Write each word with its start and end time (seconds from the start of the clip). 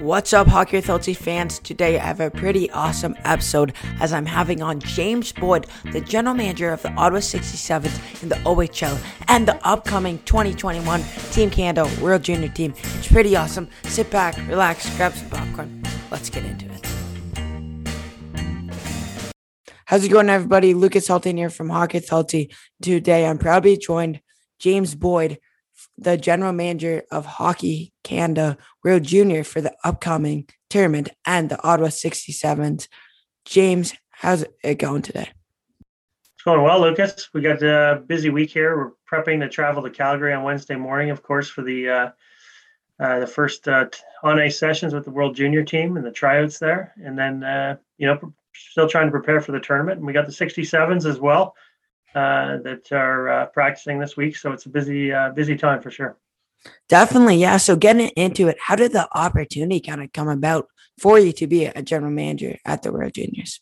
What's 0.00 0.32
up, 0.32 0.48
Hockey 0.48 0.78
Authority 0.78 1.14
fans? 1.14 1.60
Today 1.60 2.00
I 2.00 2.04
have 2.04 2.18
a 2.18 2.28
pretty 2.28 2.68
awesome 2.72 3.14
episode 3.24 3.74
as 4.00 4.12
I'm 4.12 4.26
having 4.26 4.60
on 4.60 4.80
James 4.80 5.30
Boyd, 5.30 5.68
the 5.92 6.00
general 6.00 6.34
manager 6.34 6.72
of 6.72 6.82
the 6.82 6.90
Ottawa 6.94 7.20
67s 7.20 8.22
in 8.22 8.28
the 8.28 8.34
OHL 8.36 8.98
and 9.28 9.46
the 9.46 9.56
upcoming 9.64 10.18
2021 10.24 11.00
Team 11.30 11.48
Canada 11.48 11.88
World 12.02 12.24
Junior 12.24 12.48
Team. 12.48 12.74
It's 12.76 13.06
pretty 13.06 13.36
awesome. 13.36 13.68
Sit 13.84 14.10
back, 14.10 14.36
relax, 14.48 14.94
grab 14.96 15.12
some 15.12 15.30
popcorn. 15.30 15.82
Let's 16.10 16.28
get 16.28 16.44
into 16.44 16.66
it. 16.66 16.84
How's 19.86 20.04
it 20.04 20.08
going, 20.08 20.28
everybody? 20.28 20.74
Lucas 20.74 21.06
Halton 21.06 21.36
here 21.36 21.50
from 21.50 21.70
Hockey 21.70 21.98
Authority. 21.98 22.52
Today 22.82 23.26
I'm 23.26 23.38
proud 23.38 23.60
to 23.60 23.70
be 23.70 23.76
joined 23.76 24.20
James 24.58 24.96
Boyd 24.96 25.38
the 25.96 26.16
general 26.16 26.52
manager 26.52 27.02
of 27.10 27.26
Hockey 27.26 27.92
Canada 28.02 28.58
World 28.82 29.04
Junior 29.04 29.44
for 29.44 29.60
the 29.60 29.74
upcoming 29.84 30.48
tournament 30.70 31.10
and 31.26 31.48
the 31.48 31.62
Ottawa 31.62 31.88
67s. 31.88 32.88
James, 33.44 33.94
how's 34.10 34.44
it 34.62 34.76
going 34.76 35.02
today? 35.02 35.30
It's 36.34 36.42
going 36.44 36.62
well, 36.62 36.80
Lucas. 36.80 37.30
We 37.32 37.42
got 37.42 37.62
a 37.62 38.02
busy 38.06 38.30
week 38.30 38.50
here. 38.50 38.76
We're 38.76 38.92
prepping 39.10 39.40
to 39.40 39.48
travel 39.48 39.82
to 39.82 39.90
Calgary 39.90 40.32
on 40.32 40.42
Wednesday 40.42 40.76
morning, 40.76 41.10
of 41.10 41.22
course, 41.22 41.48
for 41.48 41.62
the 41.62 41.88
uh, 41.88 42.10
uh, 43.00 43.20
the 43.20 43.26
first 43.26 43.66
uh, 43.68 43.86
on 44.22 44.38
ice 44.38 44.58
sessions 44.58 44.94
with 44.94 45.04
the 45.04 45.10
World 45.10 45.36
Junior 45.36 45.64
team 45.64 45.96
and 45.96 46.06
the 46.06 46.12
tryouts 46.12 46.58
there, 46.58 46.92
and 47.02 47.18
then 47.18 47.42
uh, 47.42 47.76
you 47.98 48.06
know 48.06 48.34
still 48.54 48.88
trying 48.88 49.06
to 49.06 49.10
prepare 49.10 49.40
for 49.40 49.52
the 49.52 49.60
tournament. 49.60 49.98
And 49.98 50.06
we 50.06 50.12
got 50.12 50.26
the 50.26 50.32
67s 50.32 51.04
as 51.04 51.18
well 51.18 51.54
uh, 52.14 52.58
that 52.58 52.90
are 52.92 53.28
uh, 53.28 53.46
practicing 53.46 53.98
this 53.98 54.16
week. 54.16 54.36
So 54.36 54.52
it's 54.52 54.66
a 54.66 54.68
busy, 54.68 55.12
uh, 55.12 55.30
busy 55.30 55.56
time 55.56 55.82
for 55.82 55.90
sure. 55.90 56.16
Definitely, 56.88 57.36
yeah. 57.36 57.56
So 57.58 57.76
getting 57.76 58.08
into 58.10 58.48
it, 58.48 58.56
how 58.60 58.76
did 58.76 58.92
the 58.92 59.08
opportunity 59.16 59.80
kind 59.80 60.02
of 60.02 60.12
come 60.12 60.28
about 60.28 60.68
for 60.98 61.18
you 61.18 61.32
to 61.32 61.46
be 61.46 61.66
a 61.66 61.82
general 61.82 62.12
manager 62.12 62.56
at 62.64 62.82
the 62.82 62.92
World 62.92 63.12
Juniors? 63.14 63.60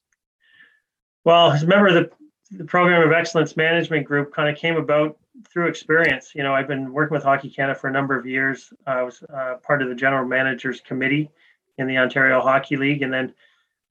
Well, 1.25 1.53
as 1.53 1.63
a 1.63 1.67
member 1.67 1.89
of 1.89 1.95
the, 1.95 2.11
the 2.51 2.65
Program 2.65 3.03
of 3.03 3.13
Excellence 3.13 3.57
Management 3.57 4.07
Group, 4.07 4.33
kind 4.33 4.49
of 4.49 4.57
came 4.57 4.77
about 4.77 5.17
through 5.51 5.69
experience. 5.69 6.33
You 6.35 6.43
know, 6.43 6.55
I've 6.55 6.69
been 6.69 6.93
working 6.93 7.15
with 7.15 7.25
Hockey 7.25 7.51
Canada 7.51 7.79
for 7.79 7.89
a 7.89 7.93
number 7.93 8.19
of 8.19 8.27
years. 8.27 8.73
I 8.87 9.03
was 9.03 9.23
uh, 9.33 9.55
part 9.63 9.83
of 9.83 9.89
the 9.89 9.95
General 9.95 10.27
Managers 10.27 10.81
Committee 10.81 11.31
in 11.79 11.87
the 11.87 11.97
Ontario 11.97 12.41
Hockey 12.41 12.77
League, 12.77 13.03
and 13.03 13.13
then 13.13 13.33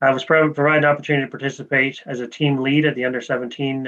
I 0.02 0.12
was 0.12 0.24
provided 0.24 0.84
an 0.84 0.86
opportunity 0.86 1.26
to 1.26 1.32
participate 1.32 2.02
as 2.06 2.20
a 2.20 2.28
team 2.28 2.58
lead 2.58 2.86
at 2.86 2.96
the 2.96 3.06
under 3.06 3.22
17 3.22 3.86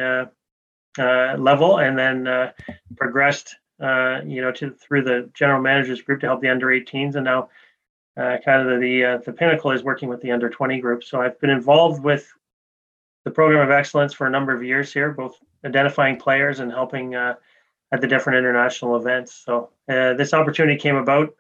uh, 1.00 1.36
level, 1.38 1.80
and 1.80 1.98
then 1.98 2.28
uh, 2.28 2.52
progressed, 2.96 3.56
uh, 3.82 4.22
you 4.26 4.42
know, 4.42 4.52
to 4.52 4.72
through 4.72 5.04
the 5.04 5.30
general 5.34 5.62
managers 5.62 6.02
group 6.02 6.22
to 6.22 6.28
help 6.28 6.42
the 6.42 6.50
under 6.50 6.68
18s, 6.68 7.16
and 7.16 7.26
now 7.26 7.50
uh, 8.18 8.38
kind 8.44 8.68
of 8.68 8.80
the 8.80 9.06
uh, 9.06 9.18
the 9.26 9.34
pinnacle 9.34 9.72
is 9.72 9.84
working 9.84 10.10
with 10.10 10.22
the 10.22 10.32
under 10.32 10.50
20 10.50 10.80
group. 10.80 11.04
So 11.04 11.22
I've 11.22 11.40
been 11.40 11.50
involved 11.50 12.04
with 12.04 12.32
the 13.26 13.32
program 13.32 13.64
of 13.64 13.72
excellence 13.72 14.14
for 14.14 14.28
a 14.28 14.30
number 14.30 14.54
of 14.54 14.64
years 14.64 14.94
here, 14.94 15.12
both 15.12 15.38
identifying 15.66 16.18
players 16.18 16.60
and 16.60 16.72
helping 16.72 17.16
at 17.16 17.38
the 18.02 18.08
different 18.08 18.40
international 18.40 18.98
events. 18.98 19.34
So 19.34 19.70
this 19.88 20.34
opportunity 20.34 20.78
came 20.78 20.96
about 20.96 21.34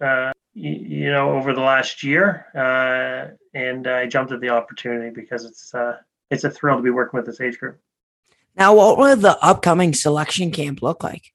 you 0.53 1.11
know 1.11 1.31
over 1.31 1.53
the 1.53 1.61
last 1.61 2.03
year 2.03 2.45
uh, 2.55 3.33
and 3.57 3.87
i 3.87 4.05
jumped 4.05 4.31
at 4.31 4.39
the 4.39 4.49
opportunity 4.49 5.09
because 5.09 5.45
it's 5.45 5.73
uh, 5.73 5.97
it's 6.29 6.43
a 6.43 6.49
thrill 6.49 6.77
to 6.77 6.83
be 6.83 6.89
working 6.89 7.17
with 7.17 7.25
this 7.25 7.41
age 7.41 7.57
group 7.57 7.79
now, 8.55 8.75
what 8.75 8.97
will 8.97 9.15
the 9.15 9.37
upcoming 9.43 9.93
selection 9.93 10.51
camp 10.51 10.81
look 10.81 11.03
like? 11.03 11.33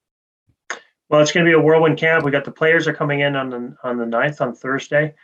Well, 1.08 1.20
it's 1.20 1.32
going 1.32 1.44
to 1.44 1.50
be 1.50 1.54
a 1.54 1.60
whirlwind 1.60 1.98
camp. 1.98 2.24
We 2.24 2.30
got 2.30 2.44
the 2.44 2.52
players 2.52 2.86
are 2.86 2.92
coming 2.92 3.20
in 3.20 3.34
on 3.34 3.50
the 3.50 3.76
on 3.82 3.96
the 3.96 4.04
9th 4.04 4.40
on 4.40 4.54
Thursday. 4.54 5.14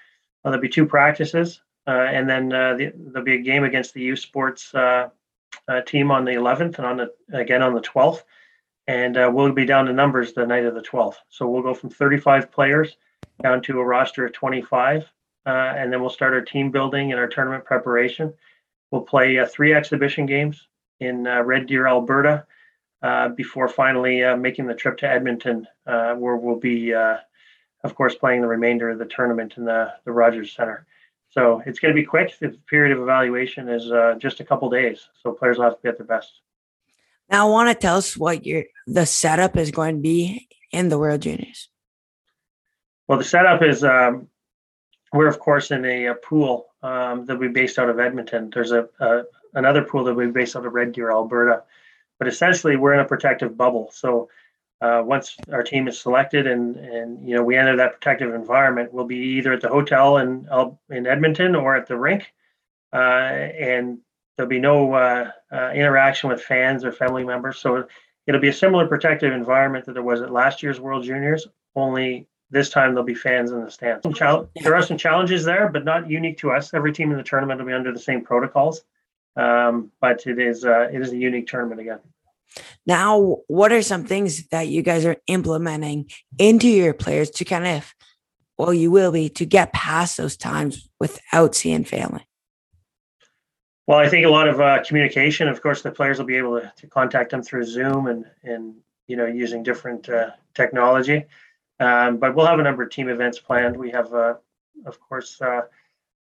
Uh, 0.44 0.50
there'll 0.50 0.60
be 0.60 0.68
two 0.68 0.86
practices, 0.86 1.60
uh, 1.86 1.90
and 1.90 2.28
then 2.28 2.52
uh, 2.52 2.74
the, 2.74 2.92
there'll 2.96 3.24
be 3.24 3.36
a 3.36 3.42
game 3.42 3.64
against 3.64 3.94
the 3.94 4.00
U 4.02 4.16
Sports 4.16 4.74
uh, 4.74 5.10
uh, 5.68 5.80
team 5.82 6.10
on 6.10 6.24
the 6.24 6.32
11th, 6.32 6.78
and 6.78 6.86
on 6.86 6.96
the 6.96 7.12
again 7.32 7.62
on 7.62 7.74
the 7.74 7.80
12th. 7.80 8.22
And 8.86 9.16
uh, 9.16 9.30
we'll 9.32 9.52
be 9.52 9.64
down 9.64 9.86
to 9.86 9.92
numbers 9.92 10.32
the 10.32 10.46
night 10.46 10.66
of 10.66 10.74
the 10.74 10.82
12th. 10.82 11.16
So 11.30 11.48
we'll 11.48 11.62
go 11.62 11.72
from 11.72 11.88
35 11.88 12.50
players 12.52 12.96
down 13.42 13.62
to 13.62 13.80
a 13.80 13.84
roster 13.84 14.26
of 14.26 14.34
25, 14.34 15.04
and 15.46 15.92
then 15.92 16.00
we'll 16.00 16.10
start 16.10 16.34
our 16.34 16.42
team 16.42 16.70
building 16.70 17.12
and 17.12 17.20
our 17.20 17.28
tournament 17.28 17.64
preparation. 17.64 18.34
We'll 18.90 19.02
play 19.02 19.42
three 19.46 19.72
exhibition 19.72 20.26
games 20.26 20.66
in 21.04 21.26
uh, 21.26 21.42
Red 21.42 21.66
Deer, 21.66 21.86
Alberta, 21.86 22.46
uh, 23.02 23.28
before 23.28 23.68
finally 23.68 24.24
uh, 24.24 24.36
making 24.36 24.66
the 24.66 24.74
trip 24.74 24.96
to 24.98 25.08
Edmonton, 25.08 25.66
uh, 25.86 26.14
where 26.14 26.36
we'll 26.36 26.58
be, 26.58 26.94
uh, 26.94 27.16
of 27.82 27.94
course, 27.94 28.14
playing 28.14 28.40
the 28.40 28.48
remainder 28.48 28.90
of 28.90 28.98
the 28.98 29.04
tournament 29.04 29.54
in 29.56 29.64
the, 29.64 29.92
the 30.04 30.12
Rogers 30.12 30.52
Center. 30.52 30.86
So 31.30 31.62
it's 31.66 31.80
going 31.80 31.94
to 31.94 32.00
be 32.00 32.06
quick. 32.06 32.38
The 32.38 32.56
period 32.68 32.96
of 32.96 33.02
evaluation 33.02 33.68
is 33.68 33.90
uh, 33.90 34.14
just 34.18 34.40
a 34.40 34.44
couple 34.44 34.70
days, 34.70 35.08
so 35.22 35.32
players 35.32 35.58
will 35.58 35.64
have 35.64 35.74
to 35.74 35.82
be 35.82 35.88
at 35.88 35.98
their 35.98 36.06
best. 36.06 36.40
Now, 37.28 37.48
I 37.48 37.50
want 37.50 37.68
to 37.68 37.74
tell 37.74 37.96
us 37.96 38.16
what 38.16 38.46
your 38.46 38.64
the 38.86 39.04
setup 39.04 39.56
is 39.56 39.70
going 39.70 39.96
to 39.96 40.00
be 40.00 40.48
in 40.70 40.88
the 40.88 40.98
World 40.98 41.22
Juniors. 41.22 41.68
Well, 43.08 43.18
the 43.18 43.24
setup 43.24 43.62
is 43.62 43.82
um, 43.82 44.28
we're 45.12 45.28
of 45.28 45.38
course 45.38 45.70
in 45.70 45.84
a, 45.84 46.06
a 46.06 46.14
pool 46.14 46.66
um, 46.82 47.24
that 47.26 47.38
we 47.38 47.48
based 47.48 47.78
out 47.78 47.88
of 47.88 47.98
Edmonton. 47.98 48.50
There's 48.52 48.72
a, 48.72 48.88
a, 49.00 49.22
another 49.54 49.82
pool 49.82 50.04
that 50.04 50.14
we 50.14 50.26
based 50.26 50.56
out 50.56 50.66
of 50.66 50.72
Red 50.72 50.92
Deer, 50.92 51.10
Alberta. 51.10 51.62
But 52.18 52.28
essentially, 52.28 52.76
we're 52.76 52.94
in 52.94 53.00
a 53.00 53.04
protective 53.04 53.56
bubble. 53.56 53.90
So 53.92 54.28
uh, 54.80 55.02
once 55.04 55.36
our 55.52 55.62
team 55.62 55.88
is 55.88 55.98
selected 55.98 56.46
and 56.46 56.76
and 56.76 57.26
you 57.26 57.34
know 57.34 57.42
we 57.42 57.56
enter 57.56 57.76
that 57.76 57.94
protective 57.94 58.34
environment, 58.34 58.92
we'll 58.92 59.06
be 59.06 59.16
either 59.16 59.52
at 59.52 59.60
the 59.60 59.68
hotel 59.68 60.18
in 60.18 60.48
in 60.90 61.06
Edmonton 61.06 61.54
or 61.54 61.76
at 61.76 61.86
the 61.86 61.96
rink, 61.96 62.32
uh, 62.92 62.96
and 62.96 63.98
there'll 64.36 64.48
be 64.48 64.58
no 64.58 64.92
uh, 64.94 65.30
uh, 65.52 65.70
interaction 65.74 66.28
with 66.28 66.42
fans 66.42 66.84
or 66.84 66.92
family 66.92 67.24
members. 67.24 67.58
So 67.58 67.86
it'll 68.26 68.40
be 68.40 68.48
a 68.48 68.52
similar 68.52 68.86
protective 68.86 69.32
environment 69.32 69.86
that 69.86 69.92
there 69.92 70.02
was 70.02 70.22
at 70.22 70.32
last 70.32 70.62
year's 70.62 70.80
World 70.80 71.04
Juniors. 71.04 71.46
Only 71.76 72.28
this 72.50 72.70
time 72.70 72.90
there'll 72.90 73.04
be 73.04 73.14
fans 73.14 73.52
in 73.52 73.64
the 73.64 73.70
stands. 73.70 74.02
There 74.62 74.74
are 74.74 74.82
some 74.82 74.98
challenges 74.98 75.44
there, 75.44 75.68
but 75.68 75.84
not 75.84 76.08
unique 76.08 76.38
to 76.38 76.50
us. 76.50 76.74
Every 76.74 76.92
team 76.92 77.10
in 77.10 77.16
the 77.16 77.22
tournament 77.22 77.58
will 77.58 77.66
be 77.66 77.72
under 77.72 77.92
the 77.92 77.98
same 77.98 78.22
protocols. 78.22 78.84
Um, 79.36 79.90
but 80.00 80.26
it 80.26 80.38
is 80.38 80.64
uh, 80.64 80.88
it 80.92 81.00
is 81.00 81.12
a 81.12 81.16
unique 81.16 81.48
tournament 81.48 81.80
again. 81.80 82.00
Now, 82.86 83.38
what 83.48 83.72
are 83.72 83.82
some 83.82 84.04
things 84.04 84.46
that 84.48 84.68
you 84.68 84.82
guys 84.82 85.04
are 85.04 85.16
implementing 85.26 86.10
into 86.38 86.68
your 86.68 86.94
players 86.94 87.30
to 87.30 87.44
kind 87.44 87.66
of, 87.66 87.94
well, 88.58 88.72
you 88.72 88.90
will 88.90 89.10
be 89.10 89.28
to 89.30 89.46
get 89.46 89.72
past 89.72 90.16
those 90.16 90.36
times 90.36 90.88
without 91.00 91.54
seeing 91.54 91.84
family? 91.84 92.26
Well, 93.86 93.98
I 93.98 94.08
think 94.08 94.24
a 94.24 94.30
lot 94.30 94.48
of 94.48 94.60
uh, 94.60 94.82
communication. 94.82 95.48
Of 95.48 95.62
course, 95.62 95.82
the 95.82 95.90
players 95.90 96.18
will 96.18 96.26
be 96.26 96.36
able 96.36 96.60
to, 96.60 96.72
to, 96.76 96.86
contact 96.86 97.30
them 97.30 97.42
through 97.42 97.64
Zoom 97.64 98.06
and 98.06 98.24
and 98.42 98.74
you 99.08 99.16
know 99.16 99.26
using 99.26 99.62
different 99.62 100.08
uh, 100.08 100.30
technology. 100.54 101.24
Um, 101.80 102.16
but 102.16 102.34
we'll 102.34 102.46
have 102.46 102.58
a 102.58 102.62
number 102.62 102.82
of 102.82 102.90
team 102.90 103.08
events 103.08 103.38
planned. 103.38 103.76
We 103.76 103.90
have, 103.90 104.12
uh, 104.14 104.34
of 104.86 105.00
course, 105.00 105.40
uh, 105.42 105.62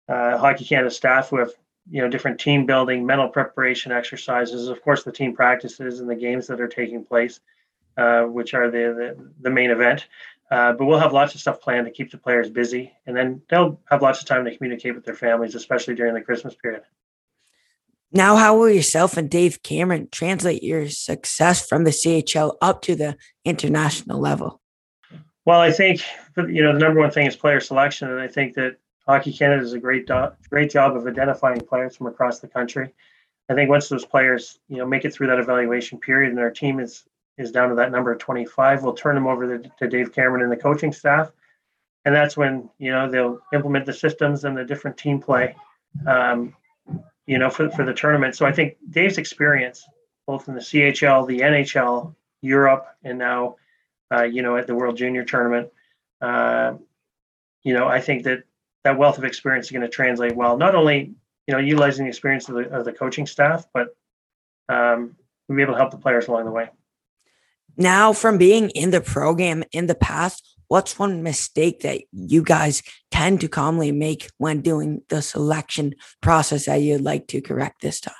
uh, 0.10 0.38
Hockey 0.38 0.66
Canada 0.66 0.92
staff 0.92 1.30
who 1.30 1.38
have 1.38 1.52
you 1.90 2.02
know 2.02 2.10
different 2.10 2.40
team 2.40 2.66
building 2.66 3.06
mental 3.06 3.28
preparation 3.28 3.92
exercises 3.92 4.68
of 4.68 4.82
course 4.82 5.04
the 5.04 5.12
team 5.12 5.36
practices 5.36 6.00
and 6.00 6.10
the 6.10 6.16
games 6.16 6.48
that 6.48 6.62
are 6.62 6.68
taking 6.68 7.04
place 7.04 7.40
uh, 7.98 8.24
which 8.24 8.54
are 8.54 8.72
the, 8.72 9.16
the, 9.18 9.32
the 9.42 9.50
main 9.50 9.70
event. 9.70 10.08
Uh, 10.52 10.74
but 10.74 10.86
we'll 10.86 11.00
have 11.00 11.14
lots 11.14 11.34
of 11.34 11.42
stuff 11.42 11.62
planned 11.62 11.86
to 11.86 11.92
keep 11.92 12.12
the 12.12 12.18
players 12.18 12.50
busy 12.50 12.94
and 13.08 13.16
then 13.16 13.42
they'll 13.50 13.80
have 13.90 14.02
lots 14.02 14.20
of 14.20 14.26
time 14.26 14.46
to 14.46 14.56
communicate 14.56 14.94
with 14.94 15.06
their 15.06 15.16
families 15.16 15.56
especially 15.56 15.96
during 15.96 16.14
the 16.14 16.22
christmas 16.22 16.54
period. 16.56 16.84
Now 18.12 18.36
how 18.36 18.58
will 18.58 18.70
yourself 18.70 19.18
and 19.18 19.30
dave 19.30 19.64
cameron 19.64 20.10
translate 20.12 20.62
your 20.62 20.90
success 20.90 21.66
from 21.66 21.86
the 21.86 21.92
chl 21.92 22.56
up 22.62 22.82
to 22.84 22.96
the 22.96 23.16
international 23.46 24.20
level? 24.20 24.62
Well 25.46 25.60
i 25.60 25.72
think 25.72 26.02
you 26.38 26.62
know 26.62 26.74
the 26.74 26.80
number 26.80 27.00
one 27.00 27.12
thing 27.12 27.26
is 27.26 27.36
player 27.36 27.60
selection 27.60 28.12
and 28.12 28.20
i 28.20 28.28
think 28.28 28.54
that 28.56 28.76
Hockey 29.08 29.34
Canada 29.34 29.62
does 29.62 29.74
a 29.74 29.80
great 29.80 30.08
do- 30.08 30.32
great 30.50 30.72
job 30.72 30.96
of 30.96 31.06
identifying 31.08 31.60
players 31.60 31.96
from 31.96 32.08
across 32.08 32.40
the 32.40 32.48
country. 32.48 32.94
I 33.50 33.54
think 33.54 33.70
once 33.70 33.90
those 33.90 34.06
players, 34.06 34.60
you 34.70 34.78
know, 34.78 34.86
make 34.86 35.06
it 35.06 35.14
through 35.14 35.28
that 35.28 35.40
evaluation 35.40 36.00
period 36.00 36.32
and 36.32 36.40
our 36.40 36.52
team 36.52 36.80
is 36.80 37.06
is 37.38 37.52
down 37.52 37.70
to 37.70 37.76
that 37.76 37.92
number 37.92 38.12
of 38.12 38.20
25, 38.20 38.84
we'll 38.84 38.94
turn 38.94 39.16
them 39.16 39.26
over 39.26 39.58
to, 39.58 39.72
to 39.80 39.88
Dave 39.88 40.14
Cameron 40.14 40.44
and 40.44 40.52
the 40.52 40.58
coaching 40.58 40.94
staff. 40.94 41.32
And 42.06 42.14
that's 42.14 42.38
when, 42.38 42.70
you 42.78 42.92
know, 42.92 43.10
they'll 43.10 43.40
implement 43.54 43.86
the 43.86 43.94
systems 43.94 44.44
and 44.44 44.56
the 44.56 44.64
different 44.64 44.98
team 44.98 45.20
play, 45.20 45.56
um, 46.06 46.56
you 47.26 47.40
know, 47.40 47.50
for, 47.50 47.72
for 47.72 47.86
the 47.86 47.94
tournament. 47.94 48.36
So 48.36 48.46
I 48.46 48.52
think 48.52 48.78
Dave's 48.90 49.18
experience, 49.18 49.84
both 50.28 50.48
in 50.48 50.54
the 50.54 50.60
CHL, 50.60 51.28
the 51.28 51.40
NHL, 51.40 52.14
Europe, 52.42 52.86
and 53.04 53.18
now, 53.18 53.56
uh, 54.14 54.24
you 54.24 54.42
know, 54.42 54.58
at 54.58 54.68
the 54.68 54.76
World 54.76 54.98
Junior 54.98 55.24
Tournament, 55.24 55.70
uh, 56.22 56.74
you 57.64 57.74
know, 57.74 57.88
I 57.88 58.02
think 58.02 58.24
that 58.26 58.44
that 58.84 58.98
wealth 58.98 59.18
of 59.18 59.24
experience 59.24 59.68
is 59.68 59.72
going 59.72 59.82
to 59.82 59.90
translate 59.90 60.36
well. 60.36 60.58
Not 60.58 60.76
only 60.76 61.14
you 61.48 61.54
know 61.54 61.60
utilizing 61.60 62.06
the 62.06 62.10
experience 62.10 62.50
of 62.50 62.56
the, 62.56 62.70
of 62.70 62.86
the 62.86 62.94
coaching 62.94 63.26
staff, 63.26 63.66
but 63.74 63.96
um, 64.70 65.16
we'll 65.48 65.58
be 65.58 65.62
able 65.62 65.74
to 65.74 65.80
help 65.80 65.92
the 65.92 65.98
players 65.98 66.28
along 66.28 66.46
the 66.46 66.52
way. 66.52 66.70
Now, 67.76 68.14
from 68.14 68.38
being 68.38 68.70
in 68.72 68.92
the 68.92 69.02
program 69.02 69.64
in 69.72 69.88
the 69.88 69.96
past, 69.96 70.48
what's 70.68 71.00
one 71.00 71.24
mistake 71.24 71.82
that 71.82 72.02
you 72.12 72.44
guys 72.44 72.84
tend 73.10 73.42
to 73.42 73.48
commonly 73.48 73.92
make 73.92 74.30
when 74.38 74.62
doing 74.62 75.02
the 75.10 75.22
selection 75.22 75.96
process 76.22 76.68
that 76.68 76.82
you'd 76.82 77.02
like 77.02 77.28
to 77.28 77.42
correct 77.42 77.82
this 77.82 78.00
time? 78.00 78.14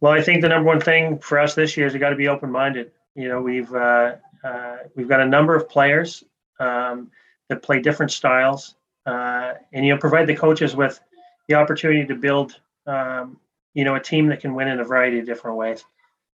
Well, 0.00 0.12
I 0.12 0.22
think 0.22 0.42
the 0.42 0.48
number 0.48 0.66
one 0.66 0.80
thing 0.80 1.18
for 1.18 1.38
us 1.38 1.54
this 1.54 1.76
year 1.76 1.86
is 1.86 1.92
we 1.92 2.00
got 2.00 2.10
to 2.10 2.16
be 2.16 2.28
open 2.28 2.50
minded. 2.50 2.90
You 3.14 3.28
know, 3.28 3.40
we've 3.40 3.72
uh, 3.72 4.16
uh, 4.42 4.76
we've 4.96 5.08
got 5.08 5.20
a 5.20 5.26
number 5.26 5.54
of 5.54 5.68
players 5.68 6.24
um, 6.58 7.10
that 7.48 7.62
play 7.62 7.80
different 7.80 8.10
styles, 8.10 8.74
uh, 9.06 9.54
and 9.72 9.84
you 9.84 9.92
know, 9.92 9.98
provide 9.98 10.26
the 10.26 10.36
coaches 10.36 10.76
with 10.76 11.00
the 11.48 11.54
opportunity 11.54 12.06
to 12.06 12.14
build 12.14 12.58
um, 12.86 13.38
you 13.74 13.84
know 13.84 13.94
a 13.94 14.00
team 14.00 14.26
that 14.28 14.40
can 14.40 14.54
win 14.54 14.68
in 14.68 14.80
a 14.80 14.84
variety 14.84 15.18
of 15.18 15.26
different 15.26 15.56
ways. 15.56 15.84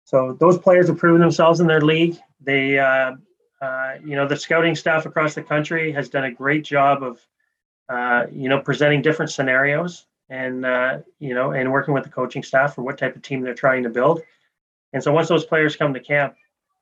So 0.05 0.37
those 0.39 0.57
players 0.57 0.87
have 0.87 0.97
proven 0.97 1.19
themselves 1.19 1.59
in 1.59 1.67
their 1.67 1.81
league. 1.81 2.17
They, 2.39 2.77
uh, 2.77 3.13
uh, 3.59 3.93
you 4.05 4.15
know, 4.15 4.27
the 4.27 4.37
scouting 4.37 4.75
staff 4.75 5.07
across 5.07 5.33
the 5.33 5.41
country 5.41 5.91
has 5.93 6.09
done 6.09 6.25
a 6.25 6.31
great 6.31 6.63
job 6.63 7.01
of, 7.01 7.19
uh, 7.89 8.27
you 8.31 8.47
know, 8.47 8.59
presenting 8.59 9.01
different 9.01 9.31
scenarios 9.31 10.05
and 10.29 10.65
uh, 10.65 10.99
you 11.19 11.33
know, 11.33 11.51
and 11.51 11.71
working 11.71 11.93
with 11.93 12.03
the 12.03 12.09
coaching 12.09 12.43
staff 12.43 12.75
for 12.75 12.83
what 12.83 12.97
type 12.97 13.15
of 13.15 13.23
team 13.23 13.41
they're 13.41 13.55
trying 13.55 13.83
to 13.83 13.89
build. 13.89 14.21
And 14.93 15.03
so 15.03 15.11
once 15.11 15.27
those 15.27 15.45
players 15.45 15.75
come 15.75 15.93
to 15.93 15.99
camp, 15.99 16.35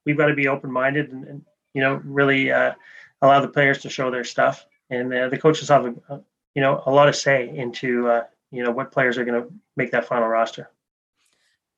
we've 0.06 0.18
got 0.18 0.28
to 0.28 0.36
be 0.36 0.48
open-minded 0.50 1.12
and, 1.12 1.26
and 1.26 1.46
you 1.74 1.82
know, 1.82 2.02
really 2.04 2.52
uh, 2.52 2.74
allow 3.22 3.40
the 3.40 3.48
players 3.48 3.80
to 3.82 3.90
show 3.90 4.12
their 4.12 4.24
stuff. 4.24 4.66
And 4.90 5.14
uh, 5.14 5.30
the 5.30 5.38
coaches 5.38 5.70
have, 5.70 5.86
a, 5.86 6.22
you 6.56 6.62
know, 6.62 6.84
a 6.86 6.92
lot 6.92 7.10
of 7.10 7.16
say 7.16 7.50
into, 7.50 8.08
uh, 8.08 8.24
you 8.52 8.64
know, 8.64 8.72
what 8.72 8.92
players 8.92 9.18
are 9.18 9.26
going 9.26 9.42
to 9.42 9.50
make 9.76 9.92
that 9.92 10.06
final 10.06 10.28
roster. 10.28 10.70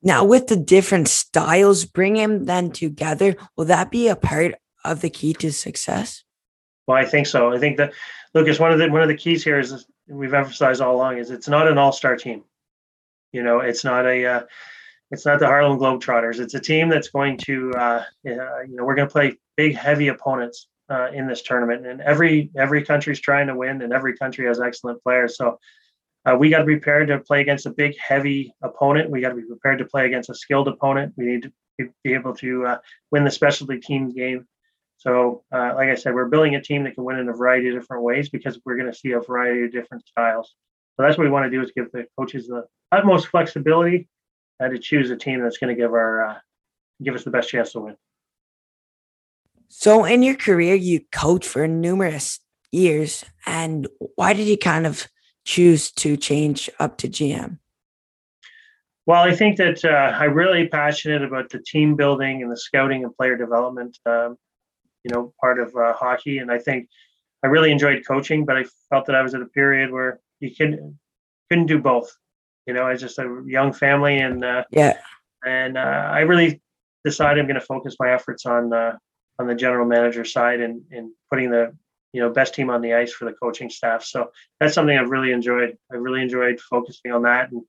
Now, 0.01 0.23
with 0.23 0.47
the 0.47 0.55
different 0.55 1.07
styles, 1.07 1.85
bringing 1.85 2.45
them 2.45 2.71
together, 2.71 3.35
will 3.55 3.65
that 3.65 3.89
be 3.89 4.07
a 4.07 4.15
part 4.15 4.55
of 4.83 5.01
the 5.01 5.09
key 5.09 5.33
to 5.35 5.51
success? 5.51 6.23
Well, 6.87 6.97
I 6.97 7.05
think 7.05 7.27
so. 7.27 7.51
I 7.51 7.57
think 7.57 7.77
that 7.77 7.93
Lucas, 8.33 8.59
one 8.59 8.71
of 8.71 8.77
the 8.77 8.89
one 8.89 9.01
of 9.01 9.07
the 9.07 9.15
keys 9.15 9.43
here 9.43 9.57
is 9.57 9.85
we've 10.07 10.33
emphasized 10.33 10.81
all 10.81 10.95
along 10.95 11.17
is 11.17 11.31
it's 11.31 11.47
not 11.47 11.67
an 11.67 11.77
all-star 11.77 12.15
team. 12.15 12.43
You 13.31 13.41
know, 13.41 13.61
it's 13.61 13.83
not 13.83 14.05
a 14.05 14.25
uh, 14.25 14.41
it's 15.09 15.25
not 15.25 15.39
the 15.39 15.47
Harlem 15.47 15.79
Globetrotters. 15.79 16.39
It's 16.39 16.53
a 16.53 16.59
team 16.59 16.89
that's 16.89 17.09
going 17.09 17.37
to 17.39 17.73
uh, 17.73 17.79
uh, 17.79 18.59
you 18.67 18.75
know 18.75 18.83
we're 18.83 18.95
going 18.95 19.07
to 19.07 19.11
play 19.11 19.37
big, 19.55 19.75
heavy 19.75 20.09
opponents 20.09 20.67
uh, 20.89 21.09
in 21.13 21.27
this 21.27 21.41
tournament, 21.41 21.85
and 21.85 22.01
every 22.01 22.51
every 22.57 22.83
country's 22.83 23.19
trying 23.19 23.47
to 23.47 23.55
win, 23.55 23.81
and 23.81 23.93
every 23.93 24.17
country 24.17 24.45
has 24.45 24.59
excellent 24.59 25.01
players. 25.03 25.37
So 25.37 25.59
uh, 26.25 26.35
we 26.35 26.49
got 26.49 26.59
to 26.59 26.65
be 26.65 26.75
prepared 26.75 27.07
to 27.07 27.19
play 27.19 27.41
against 27.41 27.65
a 27.65 27.71
big, 27.71 27.95
heavy 27.99 28.53
opponent. 28.63 29.09
We 29.09 29.21
got 29.21 29.29
to 29.29 29.35
be 29.35 29.43
prepared 29.43 29.79
to 29.79 29.85
play 29.85 30.05
against 30.05 30.29
a 30.29 30.35
skilled 30.35 30.67
opponent. 30.67 31.13
We 31.17 31.25
need 31.25 31.43
to 31.79 31.89
be 32.03 32.13
able 32.13 32.35
to 32.35 32.65
uh, 32.65 32.77
win 33.11 33.23
the 33.23 33.31
specialty 33.31 33.79
team 33.79 34.09
game. 34.09 34.47
So, 34.97 35.43
uh, 35.53 35.73
like 35.75 35.89
I 35.89 35.95
said, 35.95 36.15
we're 36.15 36.29
building 36.29 36.55
a 36.55 36.61
team 36.61 36.83
that 36.85 36.95
can 36.95 37.03
win 37.03 37.19
in 37.19 37.29
a 37.29 37.33
variety 37.33 37.67
of 37.69 37.75
different 37.75 38.03
ways 38.03 38.29
because 38.29 38.59
we're 38.65 38.77
going 38.77 38.91
to 38.91 38.97
see 38.97 39.11
a 39.11 39.19
variety 39.19 39.65
of 39.65 39.71
different 39.71 40.07
styles. 40.07 40.55
So 40.95 41.03
that's 41.03 41.17
what 41.17 41.25
we 41.25 41.29
want 41.29 41.45
to 41.45 41.49
do 41.51 41.61
is 41.61 41.71
give 41.75 41.91
the 41.91 42.05
coaches 42.17 42.47
the 42.47 42.63
utmost 42.91 43.27
flexibility 43.27 44.07
uh, 44.63 44.69
to 44.69 44.79
choose 44.79 45.09
a 45.11 45.17
team 45.17 45.41
that's 45.41 45.57
going 45.57 45.75
to 45.75 45.79
give 45.79 45.91
our 45.91 46.25
uh, 46.25 46.35
give 47.03 47.13
us 47.13 47.23
the 47.23 47.31
best 47.31 47.49
chance 47.49 47.73
to 47.73 47.81
win. 47.81 47.95
So, 49.69 50.05
in 50.05 50.23
your 50.23 50.35
career, 50.35 50.75
you 50.75 51.01
coached 51.11 51.47
for 51.47 51.67
numerous 51.67 52.39
years, 52.71 53.25
and 53.45 53.87
why 54.15 54.33
did 54.33 54.47
you 54.47 54.57
kind 54.57 54.85
of 54.85 55.07
choose 55.45 55.91
to 55.91 56.17
change 56.17 56.69
up 56.79 56.97
to 56.97 57.07
GM? 57.07 57.59
Well, 59.05 59.21
I 59.21 59.35
think 59.35 59.57
that 59.57 59.85
uh, 59.85 60.17
I'm 60.17 60.33
really 60.33 60.67
passionate 60.67 61.23
about 61.23 61.49
the 61.49 61.59
team 61.59 61.95
building 61.95 62.41
and 62.41 62.51
the 62.51 62.57
scouting 62.57 63.03
and 63.03 63.15
player 63.15 63.37
development, 63.37 63.99
um, 64.05 64.35
you 65.03 65.13
know, 65.13 65.33
part 65.39 65.59
of 65.59 65.75
uh, 65.75 65.93
hockey. 65.93 66.39
And 66.39 66.51
I 66.51 66.57
think 66.57 66.89
I 67.43 67.47
really 67.47 67.71
enjoyed 67.71 68.03
coaching, 68.07 68.45
but 68.45 68.57
I 68.57 68.65
felt 68.89 69.05
that 69.05 69.15
I 69.15 69.21
was 69.21 69.35
at 69.35 69.41
a 69.41 69.47
period 69.47 69.91
where 69.91 70.19
you 70.39 70.55
couldn't 70.55 70.97
couldn't 71.49 71.67
do 71.67 71.79
both. 71.79 72.11
You 72.65 72.73
know, 72.73 72.87
as 72.87 72.99
just 72.99 73.19
a 73.19 73.43
young 73.45 73.71
family, 73.71 74.17
and 74.17 74.43
uh, 74.43 74.63
yeah, 74.71 74.97
and 75.45 75.77
uh, 75.77 76.09
I 76.11 76.21
really 76.21 76.61
decided 77.03 77.39
I'm 77.39 77.45
going 77.45 77.59
to 77.59 77.65
focus 77.65 77.95
my 77.99 78.11
efforts 78.11 78.47
on 78.47 78.73
uh, 78.73 78.97
on 79.39 79.47
the 79.47 79.55
general 79.55 79.85
manager 79.85 80.25
side 80.25 80.61
and 80.61 80.83
and 80.91 81.11
putting 81.29 81.49
the 81.51 81.75
you 82.13 82.21
know 82.21 82.29
best 82.29 82.53
team 82.53 82.69
on 82.69 82.81
the 82.81 82.93
ice 82.93 83.11
for 83.11 83.25
the 83.25 83.33
coaching 83.33 83.69
staff. 83.69 84.03
So 84.03 84.31
that's 84.59 84.73
something 84.73 84.97
I've 84.97 85.09
really 85.09 85.31
enjoyed. 85.31 85.77
I've 85.91 86.01
really 86.01 86.21
enjoyed 86.21 86.59
focusing 86.59 87.11
on 87.11 87.23
that 87.23 87.51
and 87.51 87.61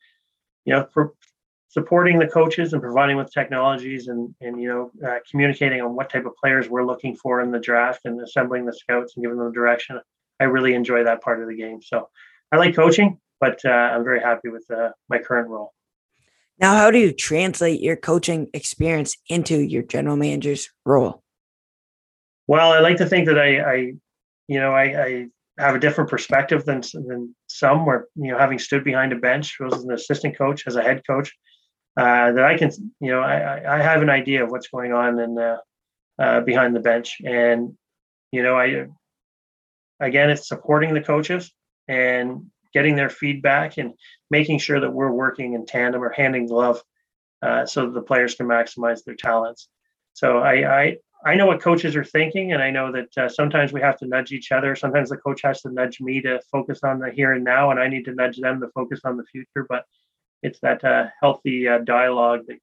you 0.64 0.72
know 0.72 1.12
supporting 1.68 2.18
the 2.18 2.26
coaches 2.26 2.72
and 2.72 2.80
providing 2.80 3.16
with 3.16 3.32
technologies 3.32 4.08
and 4.08 4.34
and 4.40 4.60
you 4.60 4.68
know 4.68 4.90
uh, 5.06 5.18
communicating 5.30 5.80
on 5.80 5.94
what 5.94 6.10
type 6.10 6.26
of 6.26 6.36
players 6.36 6.68
we're 6.68 6.86
looking 6.86 7.16
for 7.16 7.40
in 7.40 7.50
the 7.50 7.58
draft 7.58 8.00
and 8.04 8.20
assembling 8.20 8.64
the 8.64 8.72
scouts 8.72 9.14
and 9.16 9.24
giving 9.24 9.38
them 9.38 9.52
direction. 9.52 10.00
I 10.40 10.44
really 10.44 10.74
enjoy 10.74 11.04
that 11.04 11.22
part 11.22 11.42
of 11.42 11.48
the 11.48 11.56
game. 11.56 11.82
So 11.82 12.08
I 12.52 12.56
like 12.56 12.76
coaching, 12.76 13.18
but 13.40 13.58
uh, 13.64 13.70
I'm 13.70 14.04
very 14.04 14.20
happy 14.20 14.48
with 14.48 14.64
uh, 14.70 14.90
my 15.08 15.18
current 15.18 15.48
role. 15.48 15.72
Now, 16.58 16.74
how 16.74 16.90
do 16.90 16.98
you 16.98 17.12
translate 17.12 17.80
your 17.80 17.96
coaching 17.96 18.48
experience 18.54 19.16
into 19.28 19.58
your 19.60 19.82
general 19.82 20.16
manager's 20.16 20.70
role? 20.84 21.22
Well, 22.46 22.72
I 22.72 22.81
like 22.81 22.98
to 22.98 23.06
think 23.06 23.26
that 23.26 23.38
I, 23.38 23.58
I 23.60 23.75
you 24.48 24.60
know, 24.60 24.72
I, 24.72 25.04
I 25.04 25.26
have 25.58 25.75
a 25.75 25.81
different 25.81 26.10
perspective 26.10 26.64
than 26.64 26.82
than 26.93 27.34
some. 27.48 27.87
Where 27.87 28.06
you 28.14 28.32
know, 28.32 28.38
having 28.38 28.58
stood 28.58 28.84
behind 28.84 29.12
a 29.12 29.16
bench, 29.16 29.56
was 29.58 29.84
an 29.84 29.93
assistant 29.93 30.37
coach, 30.38 30.66
as 30.66 30.76
a 30.76 30.82
head 30.82 31.02
coach, 31.06 31.32
uh, 31.96 32.32
that 32.32 32.44
I 32.44 32.56
can, 32.56 32.70
you 33.00 33.10
know, 33.10 33.20
I, 33.20 33.78
I 33.78 33.82
have 33.82 34.02
an 34.02 34.10
idea 34.10 34.44
of 34.44 34.50
what's 34.50 34.69
going 34.69 34.93
on 34.93 35.19
and 35.19 35.38
uh, 35.38 35.56
uh, 36.19 36.40
behind 36.40 36.76
the 36.76 36.81
bench, 36.81 37.16
and 37.25 37.76
you 38.32 38.43
know, 38.43 38.56
I 38.56 38.87
again, 40.00 40.31
it's 40.31 40.49
supporting 40.49 40.94
the 40.94 41.00
coaches 41.00 41.52
and 41.88 42.46
getting 42.72 42.94
their 42.94 43.10
feedback 43.10 43.78
and 43.78 43.94
making 44.31 44.58
sure 44.58 44.81
that 44.81 44.92
we're 44.92 45.10
working 45.10 45.54
in 45.54 45.64
tandem 45.64 46.02
or 46.02 46.10
hand 46.10 46.37
in 46.37 46.46
glove, 46.46 46.82
uh, 47.42 47.66
so 47.66 47.87
that 47.87 47.94
the 47.94 48.02
players 48.02 48.34
can 48.34 48.46
maximize 48.46 49.02
their 49.04 49.14
talents. 49.14 49.69
So 50.12 50.38
I, 50.38 50.82
I 50.82 50.96
I 51.24 51.34
know 51.34 51.46
what 51.46 51.60
coaches 51.60 51.96
are 51.96 52.04
thinking, 52.04 52.52
and 52.52 52.62
I 52.62 52.70
know 52.70 52.92
that 52.92 53.18
uh, 53.18 53.28
sometimes 53.28 53.72
we 53.72 53.80
have 53.80 53.98
to 53.98 54.06
nudge 54.06 54.32
each 54.32 54.52
other. 54.52 54.76
Sometimes 54.76 55.10
the 55.10 55.16
coach 55.16 55.40
has 55.42 55.62
to 55.62 55.70
nudge 55.70 56.00
me 56.00 56.20
to 56.22 56.40
focus 56.52 56.80
on 56.84 56.98
the 57.00 57.10
here 57.10 57.32
and 57.32 57.44
now, 57.44 57.70
and 57.70 57.80
I 57.80 57.88
need 57.88 58.04
to 58.04 58.14
nudge 58.14 58.38
them 58.38 58.60
to 58.60 58.68
focus 58.68 59.00
on 59.04 59.16
the 59.16 59.24
future. 59.24 59.66
But 59.68 59.84
it's 60.42 60.60
that 60.60 60.84
uh, 60.84 61.06
healthy 61.20 61.68
uh, 61.68 61.78
dialogue 61.78 62.42
that 62.48 62.58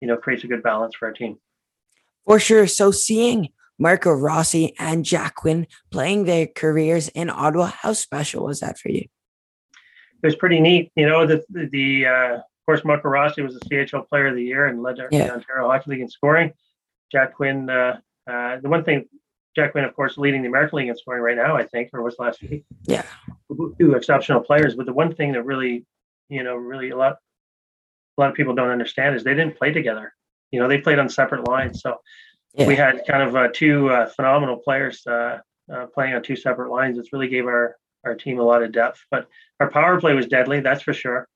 you 0.00 0.08
know 0.08 0.16
creates 0.16 0.44
a 0.44 0.46
good 0.46 0.62
balance 0.62 0.94
for 0.94 1.08
our 1.08 1.12
team. 1.12 1.38
For 2.24 2.38
sure. 2.38 2.66
So 2.66 2.90
seeing 2.90 3.48
Marco 3.78 4.10
Rossi 4.12 4.74
and 4.78 5.04
Jack 5.04 5.36
Quinn 5.36 5.66
playing 5.90 6.24
their 6.24 6.46
careers 6.46 7.08
in 7.08 7.30
Ottawa, 7.30 7.66
how 7.66 7.92
special 7.92 8.44
was 8.44 8.60
that 8.60 8.78
for 8.78 8.90
you? 8.90 9.06
It 10.22 10.26
was 10.26 10.36
pretty 10.36 10.60
neat. 10.60 10.92
You 10.96 11.08
know, 11.08 11.26
the 11.26 11.44
the 11.50 12.06
uh, 12.06 12.34
of 12.36 12.42
course 12.66 12.84
Marco 12.84 13.08
Rossi 13.08 13.42
was 13.42 13.54
the 13.54 13.68
CHL 13.68 14.08
Player 14.08 14.28
of 14.28 14.34
the 14.34 14.44
Year 14.44 14.66
and 14.66 14.82
led 14.82 14.98
yeah. 15.10 15.26
the 15.26 15.34
Ontario 15.34 15.68
Hockey 15.68 15.90
League 15.90 16.00
in 16.00 16.08
scoring. 16.08 16.52
Jack 17.10 17.34
Quinn. 17.34 17.68
Uh, 17.68 17.98
uh, 18.30 18.60
the 18.60 18.68
one 18.68 18.84
thing, 18.84 19.06
Jack 19.56 19.72
Quinn, 19.72 19.84
of 19.84 19.94
course, 19.94 20.18
leading 20.18 20.42
the 20.42 20.48
American 20.48 20.78
League 20.78 20.88
in 20.88 20.96
scoring 20.96 21.22
right 21.22 21.36
now, 21.36 21.56
I 21.56 21.64
think, 21.64 21.90
or 21.92 22.02
was 22.02 22.16
last 22.18 22.42
week. 22.42 22.64
Yeah, 22.84 23.04
two 23.80 23.94
exceptional 23.94 24.40
players. 24.40 24.74
But 24.74 24.86
the 24.86 24.92
one 24.92 25.14
thing 25.14 25.32
that 25.32 25.42
really, 25.42 25.84
you 26.28 26.42
know, 26.42 26.56
really 26.56 26.90
a 26.90 26.96
lot, 26.96 27.16
a 28.16 28.20
lot 28.20 28.30
of 28.30 28.36
people 28.36 28.54
don't 28.54 28.70
understand 28.70 29.16
is 29.16 29.24
they 29.24 29.34
didn't 29.34 29.56
play 29.56 29.72
together. 29.72 30.12
You 30.50 30.60
know, 30.60 30.68
they 30.68 30.78
played 30.78 30.98
on 30.98 31.08
separate 31.08 31.46
lines. 31.46 31.80
So 31.80 31.96
yeah. 32.54 32.66
we 32.66 32.76
had 32.76 33.02
kind 33.06 33.22
of 33.22 33.36
uh, 33.36 33.48
two 33.52 33.90
uh, 33.90 34.06
phenomenal 34.06 34.56
players 34.56 35.06
uh, 35.06 35.38
uh, 35.72 35.86
playing 35.94 36.14
on 36.14 36.22
two 36.22 36.36
separate 36.36 36.70
lines. 36.70 36.98
It's 36.98 37.12
really 37.12 37.28
gave 37.28 37.46
our 37.46 37.76
our 38.04 38.14
team 38.14 38.38
a 38.38 38.42
lot 38.42 38.62
of 38.62 38.72
depth. 38.72 39.00
But 39.10 39.26
our 39.60 39.70
power 39.70 40.00
play 40.00 40.14
was 40.14 40.26
deadly, 40.26 40.60
that's 40.60 40.82
for 40.82 40.94
sure. 40.94 41.26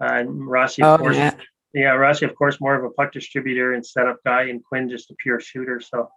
and 0.00 0.46
Rossi, 0.46 0.82
of 0.82 1.00
oh, 1.00 1.02
course, 1.02 1.16
yeah. 1.16 1.34
Yeah, 1.74 1.92
Rossi, 1.92 2.26
of 2.26 2.34
course, 2.34 2.60
more 2.60 2.74
of 2.74 2.84
a 2.84 2.90
puck 2.90 3.12
distributor 3.12 3.72
and 3.72 3.84
setup 3.84 4.18
guy, 4.24 4.44
and 4.44 4.62
Quinn 4.62 4.90
just 4.90 5.10
a 5.10 5.14
pure 5.14 5.40
shooter. 5.40 5.80
So, 5.80 6.10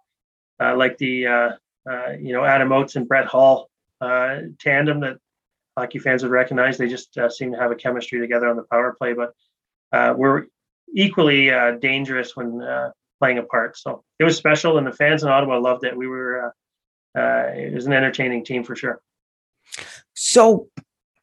uh, 0.60 0.76
like 0.76 0.98
the 0.98 1.26
uh, 1.26 1.50
uh, 1.90 2.12
you 2.20 2.32
know 2.32 2.44
Adam 2.44 2.72
Oates 2.72 2.96
and 2.96 3.08
Brett 3.08 3.26
Hull 3.26 3.70
uh, 4.00 4.40
tandem 4.60 5.00
that 5.00 5.16
hockey 5.76 5.98
fans 5.98 6.22
would 6.22 6.32
recognize. 6.32 6.76
They 6.76 6.88
just 6.88 7.16
uh, 7.16 7.30
seem 7.30 7.52
to 7.52 7.58
have 7.58 7.70
a 7.70 7.76
chemistry 7.76 8.20
together 8.20 8.48
on 8.48 8.56
the 8.56 8.64
power 8.70 8.94
play, 8.98 9.14
but 9.14 9.32
uh, 9.92 10.14
we're 10.16 10.46
equally 10.94 11.50
dangerous 11.80 12.36
when 12.36 12.60
playing 13.18 13.38
apart. 13.38 13.78
So 13.78 14.04
it 14.18 14.24
was 14.24 14.36
special, 14.36 14.76
and 14.76 14.86
the 14.86 14.92
fans 14.92 15.22
in 15.22 15.30
Ottawa 15.30 15.58
loved 15.58 15.84
it. 15.84 15.96
We 15.96 16.06
were 16.06 16.52
it 17.14 17.72
was 17.72 17.86
an 17.86 17.94
entertaining 17.94 18.44
team 18.44 18.62
for 18.62 18.76
sure. 18.76 19.00
So 20.14 20.68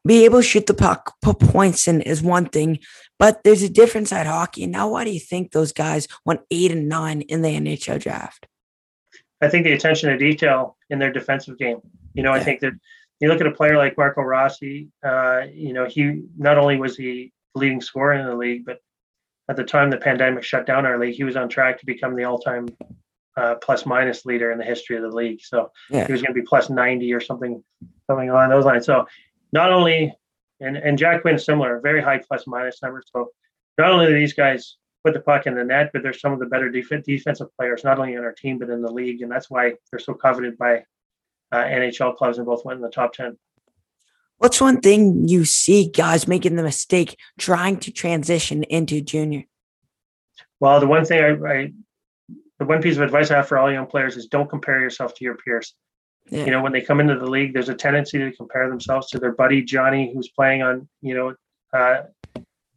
be 0.05 0.25
able 0.25 0.39
to 0.39 0.43
shoot 0.43 0.65
the 0.65 0.73
puck, 0.73 1.13
put 1.21 1.39
points 1.39 1.87
in 1.87 2.01
is 2.01 2.21
one 2.21 2.45
thing, 2.45 2.79
but 3.23 3.41
there's 3.45 3.63
a 3.63 3.69
difference 3.69 4.11
at 4.11 4.27
hockey. 4.27 4.67
Now, 4.67 4.89
why 4.89 5.05
do 5.05 5.09
you 5.09 5.19
think 5.19 5.53
those 5.53 5.71
guys 5.71 6.09
went 6.25 6.41
eight 6.51 6.73
and 6.73 6.89
nine 6.89 7.21
in 7.21 7.41
the 7.41 7.47
NHL 7.47 8.01
draft? 8.01 8.47
I 9.41 9.47
think 9.47 9.63
the 9.63 9.71
attention 9.71 10.09
to 10.09 10.17
detail 10.17 10.75
in 10.89 10.99
their 10.99 11.13
defensive 11.13 11.57
game. 11.57 11.79
You 12.13 12.23
know, 12.23 12.35
yeah. 12.35 12.41
I 12.41 12.43
think 12.43 12.59
that 12.59 12.73
you 13.21 13.29
look 13.29 13.39
at 13.39 13.47
a 13.47 13.51
player 13.51 13.77
like 13.77 13.97
Marco 13.97 14.23
Rossi. 14.23 14.89
Uh, 15.01 15.43
you 15.53 15.71
know, 15.71 15.85
he 15.85 16.23
not 16.37 16.57
only 16.57 16.77
was 16.77 16.97
he 16.97 17.31
leading 17.55 17.79
scorer 17.79 18.11
in 18.11 18.25
the 18.25 18.35
league, 18.35 18.65
but 18.65 18.79
at 19.47 19.55
the 19.55 19.63
time 19.63 19.89
the 19.89 19.95
pandemic 19.95 20.43
shut 20.43 20.65
down 20.65 20.85
our 20.85 20.99
league, 20.99 21.15
he 21.15 21.23
was 21.23 21.37
on 21.37 21.47
track 21.47 21.79
to 21.79 21.85
become 21.85 22.17
the 22.17 22.25
all-time 22.25 22.67
uh, 23.37 23.55
plus 23.55 23.85
minus 23.85 24.25
leader 24.25 24.51
in 24.51 24.57
the 24.57 24.65
history 24.65 24.97
of 24.97 25.01
the 25.01 25.15
league. 25.15 25.39
So 25.41 25.71
yeah. 25.89 26.05
he 26.05 26.11
was 26.11 26.21
going 26.21 26.35
to 26.35 26.41
be 26.41 26.45
plus 26.45 26.69
90 26.69 27.13
or 27.13 27.21
something, 27.21 27.63
something 28.05 28.29
along 28.29 28.49
those 28.49 28.65
lines. 28.65 28.85
So 28.85 29.07
not 29.53 29.71
only, 29.71 30.13
and, 30.59 30.77
and 30.77 30.97
Jack 30.97 31.21
Quinn 31.21 31.37
similar, 31.37 31.79
very 31.79 32.01
high 32.01 32.19
plus 32.19 32.47
minus 32.47 32.81
numbers. 32.81 33.05
So 33.11 33.29
not 33.77 33.91
only 33.91 34.07
do 34.07 34.13
these 34.13 34.33
guys 34.33 34.77
put 35.03 35.13
the 35.13 35.19
puck 35.19 35.47
in 35.47 35.55
the 35.55 35.63
net, 35.63 35.89
but 35.93 36.03
they're 36.03 36.13
some 36.13 36.33
of 36.33 36.39
the 36.39 36.45
better 36.45 36.69
def- 36.69 37.03
defensive 37.03 37.47
players, 37.57 37.83
not 37.83 37.99
only 37.99 38.15
on 38.15 38.23
our 38.23 38.31
team, 38.31 38.57
but 38.57 38.69
in 38.69 38.81
the 38.81 38.91
league. 38.91 39.21
And 39.21 39.31
that's 39.31 39.49
why 39.49 39.73
they're 39.91 39.99
so 39.99 40.13
coveted 40.13 40.57
by 40.57 40.83
uh, 41.51 41.63
NHL 41.63 42.15
clubs 42.15 42.37
and 42.37 42.45
both 42.45 42.65
went 42.65 42.77
in 42.77 42.81
the 42.81 42.89
top 42.89 43.13
10. 43.13 43.37
What's 44.37 44.59
one 44.59 44.81
thing 44.81 45.27
you 45.27 45.45
see 45.45 45.87
guys 45.87 46.27
making 46.27 46.55
the 46.55 46.63
mistake 46.63 47.17
trying 47.37 47.77
to 47.77 47.91
transition 47.91 48.63
into 48.63 49.01
junior? 49.01 49.43
Well, 50.59 50.79
the 50.79 50.87
one 50.87 51.05
thing 51.05 51.23
I, 51.23 51.49
I 51.49 51.71
the 52.59 52.65
one 52.65 52.81
piece 52.81 52.95
of 52.95 53.03
advice 53.03 53.31
I 53.31 53.37
have 53.37 53.47
for 53.47 53.57
all 53.57 53.71
young 53.71 53.87
players 53.87 54.17
is 54.17 54.27
don't 54.27 54.49
compare 54.49 54.79
yourself 54.79 55.13
to 55.15 55.23
your 55.23 55.35
peers. 55.35 55.73
Yeah. 56.29 56.45
You 56.45 56.51
know, 56.51 56.61
when 56.61 56.71
they 56.71 56.81
come 56.81 56.99
into 56.99 57.17
the 57.17 57.29
league, 57.29 57.53
there's 57.53 57.69
a 57.69 57.75
tendency 57.75 58.17
to 58.17 58.31
compare 58.31 58.69
themselves 58.69 59.09
to 59.11 59.19
their 59.19 59.33
buddy 59.33 59.61
Johnny, 59.61 60.11
who's 60.13 60.29
playing 60.29 60.61
on, 60.61 60.87
you 61.01 61.13
know, 61.13 61.35
uh, 61.73 62.03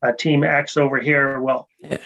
a 0.02 0.12
team 0.12 0.44
X 0.44 0.76
over 0.76 0.98
here. 0.98 1.40
Well, 1.40 1.68
yeah. 1.80 1.98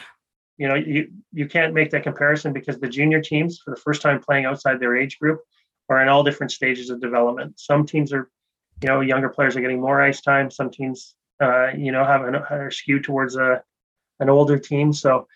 you 0.58 0.68
know, 0.68 0.74
you 0.74 1.10
you 1.32 1.48
can't 1.48 1.74
make 1.74 1.90
that 1.90 2.02
comparison 2.02 2.52
because 2.52 2.78
the 2.78 2.88
junior 2.88 3.20
teams, 3.20 3.58
for 3.58 3.70
the 3.70 3.80
first 3.80 4.02
time 4.02 4.20
playing 4.20 4.44
outside 4.44 4.78
their 4.80 4.96
age 4.96 5.18
group, 5.18 5.40
are 5.88 6.02
in 6.02 6.08
all 6.08 6.22
different 6.22 6.52
stages 6.52 6.90
of 6.90 7.00
development. 7.00 7.58
Some 7.58 7.84
teams 7.84 8.12
are, 8.12 8.30
you 8.82 8.88
know, 8.88 9.00
younger 9.00 9.28
players 9.28 9.56
are 9.56 9.60
getting 9.60 9.80
more 9.80 10.00
ice 10.00 10.20
time. 10.20 10.50
Some 10.50 10.70
teams, 10.70 11.14
uh, 11.42 11.68
you 11.76 11.90
know, 11.90 12.04
have 12.04 12.22
an, 12.22 12.36
are 12.36 12.70
skewed 12.70 13.04
towards 13.04 13.36
a 13.36 13.62
an 14.20 14.28
older 14.28 14.58
team. 14.58 14.92
So 14.92 15.26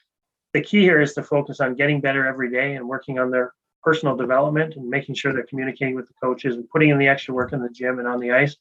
the 0.53 0.61
key 0.61 0.83
here 0.83 1.01
is 1.01 1.15
to 1.15 1.23
focus 1.23 1.61
on 1.61 1.75
getting 1.75 2.01
better 2.01 2.27
every 2.27 2.51
day 2.51 2.77
and 2.77 2.87
working 2.89 3.19
on 3.19 3.31
their 3.31 3.53
personal 3.85 4.17
development 4.17 4.77
and 4.77 4.89
making 4.89 5.15
sure 5.15 5.33
they're 5.33 5.45
communicating 5.45 5.95
with 5.95 6.09
the 6.09 6.15
coaches 6.23 6.57
and 6.57 6.69
putting 6.71 6.91
in 6.91 6.99
the 6.99 7.09
extra 7.09 7.35
work 7.35 7.53
in 7.53 7.61
the 7.61 7.69
gym 7.69 7.99
and 7.99 8.09
on 8.09 8.21
the 8.21 8.33
ice. 8.33 8.57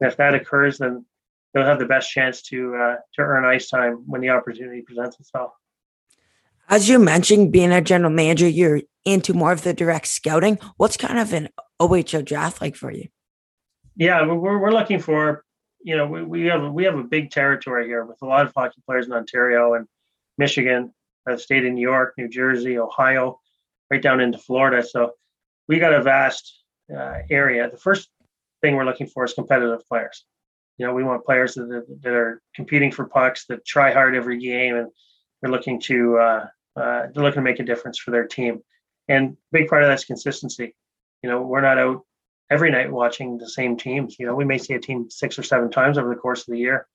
And 0.00 0.10
if 0.10 0.16
that 0.16 0.34
occurs, 0.34 0.78
then 0.78 1.04
they'll 1.54 1.64
have 1.64 1.78
the 1.78 1.86
best 1.86 2.10
chance 2.10 2.42
to 2.42 2.74
uh, 2.76 2.96
to 3.14 3.22
earn 3.22 3.44
ice 3.44 3.70
time 3.70 4.02
when 4.06 4.20
the 4.20 4.30
opportunity 4.30 4.82
presents 4.82 5.18
itself. 5.20 5.52
As 6.68 6.88
you 6.88 6.98
mentioned, 6.98 7.52
being 7.52 7.72
a 7.72 7.80
general 7.80 8.10
manager, 8.10 8.48
you're 8.48 8.82
into 9.04 9.32
more 9.32 9.52
of 9.52 9.62
the 9.62 9.72
direct 9.72 10.08
scouting. 10.08 10.58
What's 10.76 10.96
kind 10.96 11.18
of 11.18 11.32
an 11.32 11.48
OHL 11.80 12.24
draft 12.24 12.60
like 12.60 12.74
for 12.74 12.90
you? 12.90 13.08
Yeah, 13.94 14.26
we're, 14.26 14.58
we're 14.58 14.72
looking 14.72 14.98
for, 14.98 15.44
you 15.80 15.96
know, 15.96 16.06
we, 16.06 16.22
we 16.22 16.46
have 16.46 16.72
we 16.72 16.84
have 16.84 16.98
a 16.98 17.04
big 17.04 17.30
territory 17.30 17.86
here 17.86 18.04
with 18.04 18.18
a 18.20 18.26
lot 18.26 18.44
of 18.44 18.52
hockey 18.54 18.82
players 18.84 19.06
in 19.06 19.12
Ontario 19.12 19.74
and 19.74 19.86
Michigan 20.38 20.92
uh, 21.30 21.36
state 21.36 21.64
of 21.64 21.72
New 21.72 21.80
York, 21.80 22.14
New 22.18 22.28
Jersey, 22.28 22.78
Ohio, 22.78 23.40
right 23.90 24.02
down 24.02 24.20
into 24.20 24.38
Florida. 24.38 24.86
So 24.86 25.12
we 25.68 25.78
got 25.78 25.94
a 25.94 26.02
vast 26.02 26.62
uh, 26.94 27.18
area. 27.30 27.70
The 27.70 27.76
first 27.76 28.08
thing 28.60 28.76
we're 28.76 28.84
looking 28.84 29.06
for 29.06 29.24
is 29.24 29.34
competitive 29.34 29.86
players. 29.88 30.24
You 30.78 30.86
know, 30.86 30.94
we 30.94 31.04
want 31.04 31.24
players 31.24 31.54
that, 31.54 31.86
that 32.02 32.12
are 32.12 32.42
competing 32.54 32.92
for 32.92 33.06
pucks, 33.06 33.46
that 33.46 33.64
try 33.64 33.92
hard 33.92 34.14
every 34.14 34.38
game, 34.38 34.76
and 34.76 34.88
they're 35.40 35.50
looking 35.50 35.80
to 35.82 36.18
uh, 36.18 36.46
uh, 36.76 37.06
they're 37.12 37.24
looking 37.24 37.40
to 37.40 37.50
make 37.50 37.60
a 37.60 37.64
difference 37.64 37.98
for 37.98 38.10
their 38.10 38.26
team. 38.26 38.62
And 39.08 39.36
big 39.52 39.68
part 39.68 39.82
of 39.82 39.88
that's 39.88 40.04
consistency. 40.04 40.74
You 41.22 41.30
know, 41.30 41.42
we're 41.42 41.62
not 41.62 41.78
out 41.78 42.04
every 42.50 42.70
night 42.70 42.92
watching 42.92 43.38
the 43.38 43.48
same 43.48 43.76
teams. 43.76 44.16
You 44.18 44.26
know, 44.26 44.34
we 44.34 44.44
may 44.44 44.58
see 44.58 44.74
a 44.74 44.80
team 44.80 45.08
six 45.10 45.38
or 45.38 45.42
seven 45.42 45.70
times 45.70 45.96
over 45.96 46.10
the 46.10 46.20
course 46.20 46.40
of 46.40 46.52
the 46.52 46.58
year. 46.58 46.86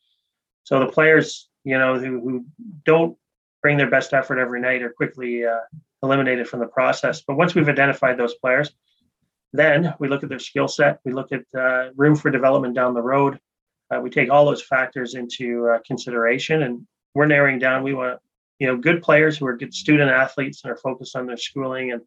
So 0.64 0.80
the 0.80 0.92
players, 0.92 1.50
you 1.64 1.78
know, 1.78 1.98
who, 1.98 2.20
who 2.22 2.46
don't 2.86 3.18
bring 3.62 3.78
their 3.78 3.90
best 3.90 4.14
effort 4.14 4.40
every 4.40 4.62
night 4.62 4.84
are 4.84 4.92
quickly 4.92 5.46
uh, 5.46 5.60
eliminated 6.04 6.48
from 6.48 6.60
the 6.60 6.68
process. 6.68 7.22
But 7.22 7.38
once 7.38 7.56
we've 7.56 7.70
identified 7.70 8.18
those 8.18 8.36
players, 8.36 8.72
then 9.54 9.94
we 10.00 10.08
look 10.08 10.24
at 10.24 10.30
their 10.30 10.40
skill 10.40 10.68
set, 10.68 11.00
we 11.04 11.12
look 11.12 11.32
at 11.32 11.44
uh, 11.58 11.90
room 11.96 12.16
for 12.16 12.32
development 12.32 12.74
down 12.74 12.94
the 12.94 13.02
road. 13.02 13.40
Uh, 13.94 14.00
we 14.00 14.10
take 14.10 14.30
all 14.30 14.46
those 14.46 14.64
factors 14.64 15.16
into 15.16 15.68
uh, 15.68 15.80
consideration, 15.86 16.64
and 16.64 16.88
we're 17.14 17.26
narrowing 17.26 17.60
down. 17.60 17.84
We 17.84 17.94
want 17.94 18.20
you 18.60 18.68
know 18.68 18.78
good 18.78 19.04
players 19.04 19.38
who 19.38 19.46
are 19.48 19.58
good 19.58 19.74
student 19.74 20.10
athletes 20.10 20.64
and 20.64 20.72
are 20.72 20.78
focused 20.78 21.16
on 21.16 21.28
their 21.28 21.38
schooling, 21.38 21.92
and 21.92 22.02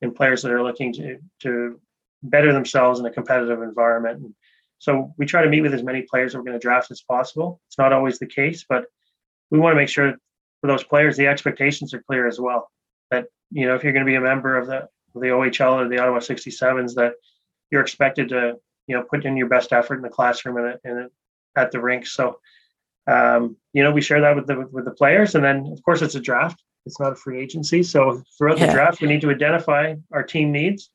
and 0.00 0.14
players 0.14 0.42
that 0.42 0.52
are 0.52 0.62
looking 0.62 0.92
to 0.94 1.18
to 1.40 1.80
better 2.22 2.52
themselves 2.52 3.00
in 3.00 3.06
a 3.06 3.10
competitive 3.10 3.62
environment. 3.62 4.20
And 4.20 4.34
so 4.78 5.12
we 5.18 5.26
try 5.26 5.42
to 5.42 5.48
meet 5.48 5.62
with 5.62 5.74
as 5.74 5.82
many 5.82 6.02
players 6.02 6.34
we're 6.34 6.42
going 6.42 6.52
to 6.52 6.58
draft 6.58 6.90
as 6.90 7.02
possible. 7.02 7.60
It's 7.66 7.78
not 7.78 7.92
always 7.92 8.18
the 8.18 8.26
case, 8.26 8.64
but 8.68 8.84
we 9.50 9.58
want 9.58 9.72
to 9.72 9.76
make 9.76 9.88
sure 9.88 10.14
for 10.60 10.66
those 10.68 10.84
players, 10.84 11.16
the 11.16 11.26
expectations 11.26 11.92
are 11.92 12.02
clear 12.02 12.26
as 12.26 12.40
well. 12.40 12.70
You 13.50 13.66
know, 13.66 13.74
if 13.74 13.84
you're 13.84 13.92
going 13.92 14.04
to 14.04 14.10
be 14.10 14.16
a 14.16 14.20
member 14.20 14.56
of 14.56 14.66
the 14.66 14.88
of 15.14 15.20
the 15.20 15.28
OHL 15.28 15.74
or 15.74 15.88
the 15.88 15.98
Ottawa 15.98 16.18
67s, 16.18 16.94
that 16.94 17.14
you're 17.70 17.82
expected 17.82 18.28
to 18.30 18.56
you 18.86 18.96
know 18.96 19.02
put 19.02 19.24
in 19.24 19.36
your 19.36 19.48
best 19.48 19.72
effort 19.72 19.96
in 19.96 20.02
the 20.02 20.08
classroom 20.08 20.56
and, 20.56 20.78
and 20.84 21.10
at 21.56 21.70
the 21.70 21.80
rink. 21.80 22.06
So, 22.06 22.38
um, 23.06 23.56
you 23.72 23.82
know, 23.82 23.92
we 23.92 24.00
share 24.00 24.20
that 24.20 24.36
with 24.36 24.46
the 24.46 24.66
with 24.70 24.84
the 24.84 24.90
players, 24.90 25.34
and 25.34 25.44
then 25.44 25.68
of 25.72 25.82
course 25.82 26.02
it's 26.02 26.14
a 26.14 26.20
draft. 26.20 26.62
It's 26.86 27.00
not 27.00 27.12
a 27.12 27.16
free 27.16 27.40
agency. 27.40 27.82
So 27.82 28.22
throughout 28.36 28.58
yeah. 28.58 28.66
the 28.66 28.72
draft, 28.72 29.00
we 29.00 29.08
need 29.08 29.22
to 29.22 29.30
identify 29.30 29.94
our 30.12 30.22
team 30.22 30.52
needs, 30.52 30.90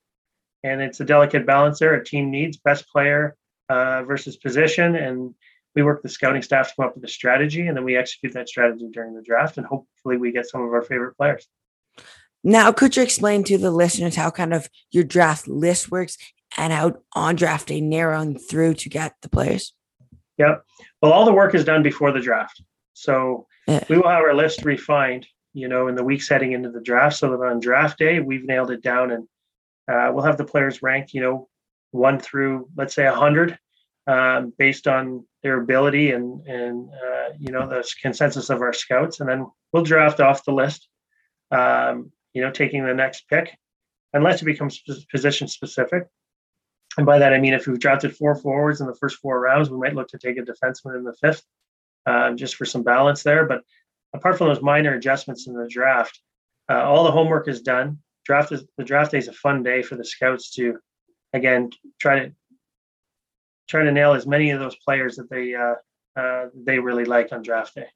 and 0.63 0.82
it's 0.82 1.00
a 1.00 1.06
delicate 1.06 1.46
balance 1.46 1.79
there. 1.79 1.96
A 1.96 2.03
team 2.03 2.29
needs 2.29 2.58
best 2.58 2.88
player 2.89 3.36
uh, 3.70 4.03
versus 4.03 4.38
position, 4.38 4.96
and 4.96 5.34
we 5.75 5.84
work 5.84 6.01
the 6.01 6.10
scouting 6.10 6.41
staff 6.41 6.70
to 6.70 6.75
come 6.75 6.86
up 6.88 6.96
with 6.96 7.03
a 7.03 7.08
strategy 7.08 7.68
and 7.68 7.77
then 7.77 7.84
we 7.84 7.96
execute 7.96 8.34
that 8.34 8.50
strategy 8.50 8.88
during 8.91 9.13
the 9.13 9.22
draft 9.22 9.58
and 9.58 9.65
hopefully 9.65 10.18
we 10.18 10.32
get 10.32 10.46
some 10.46 10.62
of 10.62 10.74
our 10.74 10.82
favorite 10.82 11.15
players 11.15 11.48
now 12.43 12.72
could 12.72 12.96
you 12.96 13.03
explain 13.03 13.43
to 13.43 13.58
the 13.58 13.72
listeners 13.72 14.15
how 14.15 14.29
kind 14.29 14.53
of 14.53 14.69
your 14.91 15.03
draft 15.03 15.48
list 15.48 15.91
works 15.91 16.17
and 16.58 16.74
how 16.74 16.93
on 17.13 17.36
draft 17.36 17.67
day 17.67 17.81
narrowing 17.81 18.38
through 18.38 18.74
to 18.74 18.89
get 18.89 19.15
the 19.22 19.29
players 19.29 19.74
Yep. 20.38 20.63
well 21.01 21.12
all 21.12 21.25
the 21.25 21.34
work 21.34 21.53
is 21.53 21.65
done 21.65 21.84
before 21.84 22.12
the 22.12 22.22
draft 22.22 22.62
so 22.93 23.48
yeah. 23.67 23.84
we 23.89 23.98
will 23.98 24.10
have 24.10 24.24
our 24.24 24.34
list 24.34 24.63
refined 24.63 25.27
you 25.53 25.67
know 25.67 25.88
in 25.88 25.96
the 25.96 26.03
weeks 26.03 26.29
heading 26.29 26.53
into 26.53 26.72
the 26.72 26.81
draft 26.81 27.17
so 27.17 27.31
that 27.31 27.43
on 27.43 27.60
draft 27.60 27.98
day 27.98 28.19
we've 28.19 28.46
nailed 28.46 28.72
it 28.72 28.81
down 28.81 29.12
and 29.12 29.27
uh, 29.91 30.12
we'll 30.13 30.24
have 30.24 30.38
the 30.38 30.46
players 30.46 30.81
ranked 30.81 31.13
you 31.13 31.22
know 31.22 31.48
one 31.91 32.19
through 32.19 32.69
let's 32.75 32.93
say 32.93 33.05
100 33.05 33.58
um, 34.10 34.53
based 34.58 34.88
on 34.88 35.25
their 35.43 35.62
ability 35.62 36.12
and 36.12 36.46
and 36.48 36.89
uh, 36.89 37.29
you 37.38 37.51
know 37.51 37.67
the 37.67 37.88
consensus 38.01 38.50
of 38.50 38.62
our 38.62 38.74
scouts, 38.74 39.19
and 39.19 39.29
then 39.29 39.46
we'll 39.72 39.84
draft 39.84 40.19
off 40.19 40.46
the 40.46 40.51
list. 40.51 40.88
Um, 41.51 42.12
you 42.39 42.46
know, 42.46 42.51
taking 42.51 42.86
the 42.86 42.93
next 42.93 43.27
pick, 43.27 43.58
unless 44.13 44.41
it 44.41 44.46
becomes 44.46 44.81
position 45.12 45.48
specific. 45.50 46.08
And 46.98 47.05
by 47.05 47.19
that 47.19 47.34
I 47.34 47.39
mean 47.39 47.53
if 47.53 47.67
we've 47.67 47.79
drafted 47.79 48.15
four 48.15 48.36
forwards 48.36 48.79
in 48.79 48.88
the 48.88 48.96
first 48.96 49.17
four 49.17 49.41
rounds, 49.41 49.69
we 49.69 49.77
might 49.77 49.93
look 49.93 50.08
to 50.10 50.17
take 50.17 50.38
a 50.38 50.41
defenseman 50.41 50.98
in 50.98 51.03
the 51.03 51.13
fifth, 51.13 51.43
um, 52.05 52.38
just 52.38 52.55
for 52.55 52.65
some 52.65 52.81
balance 52.81 53.24
there. 53.24 53.46
But 53.46 53.62
apart 54.13 54.38
from 54.38 54.48
those 54.48 54.62
minor 54.62 54.93
adjustments 54.93 55.48
in 55.48 55.53
the 55.53 55.67
draft, 55.67 56.17
uh, 56.72 56.81
all 56.81 57.03
the 57.03 57.12
homework 57.12 57.50
is 57.50 57.62
done. 57.62 58.00
Draft 58.24 58.53
is 58.53 58.63
the 58.77 58.86
draft 58.86 59.12
day 59.12 59.17
is 59.17 59.27
a 59.27 59.34
fun 59.34 59.63
day 59.63 59.81
for 59.81 59.98
the 59.98 60.05
scouts 60.05 60.53
to, 60.55 60.77
again, 61.34 61.72
try 62.00 62.19
to 62.19 62.31
try 63.67 63.84
to 63.84 63.91
nail 63.91 64.13
as 64.13 64.25
many 64.25 64.51
of 64.51 64.62
those 64.62 64.75
players 64.77 65.17
that 65.17 65.29
they 65.29 65.55
uh, 65.55 65.75
uh, 66.15 66.46
they 66.55 66.79
really 66.79 67.05
like 67.05 67.34
on 67.34 67.41
draft 67.41 67.75
day. 67.75 67.88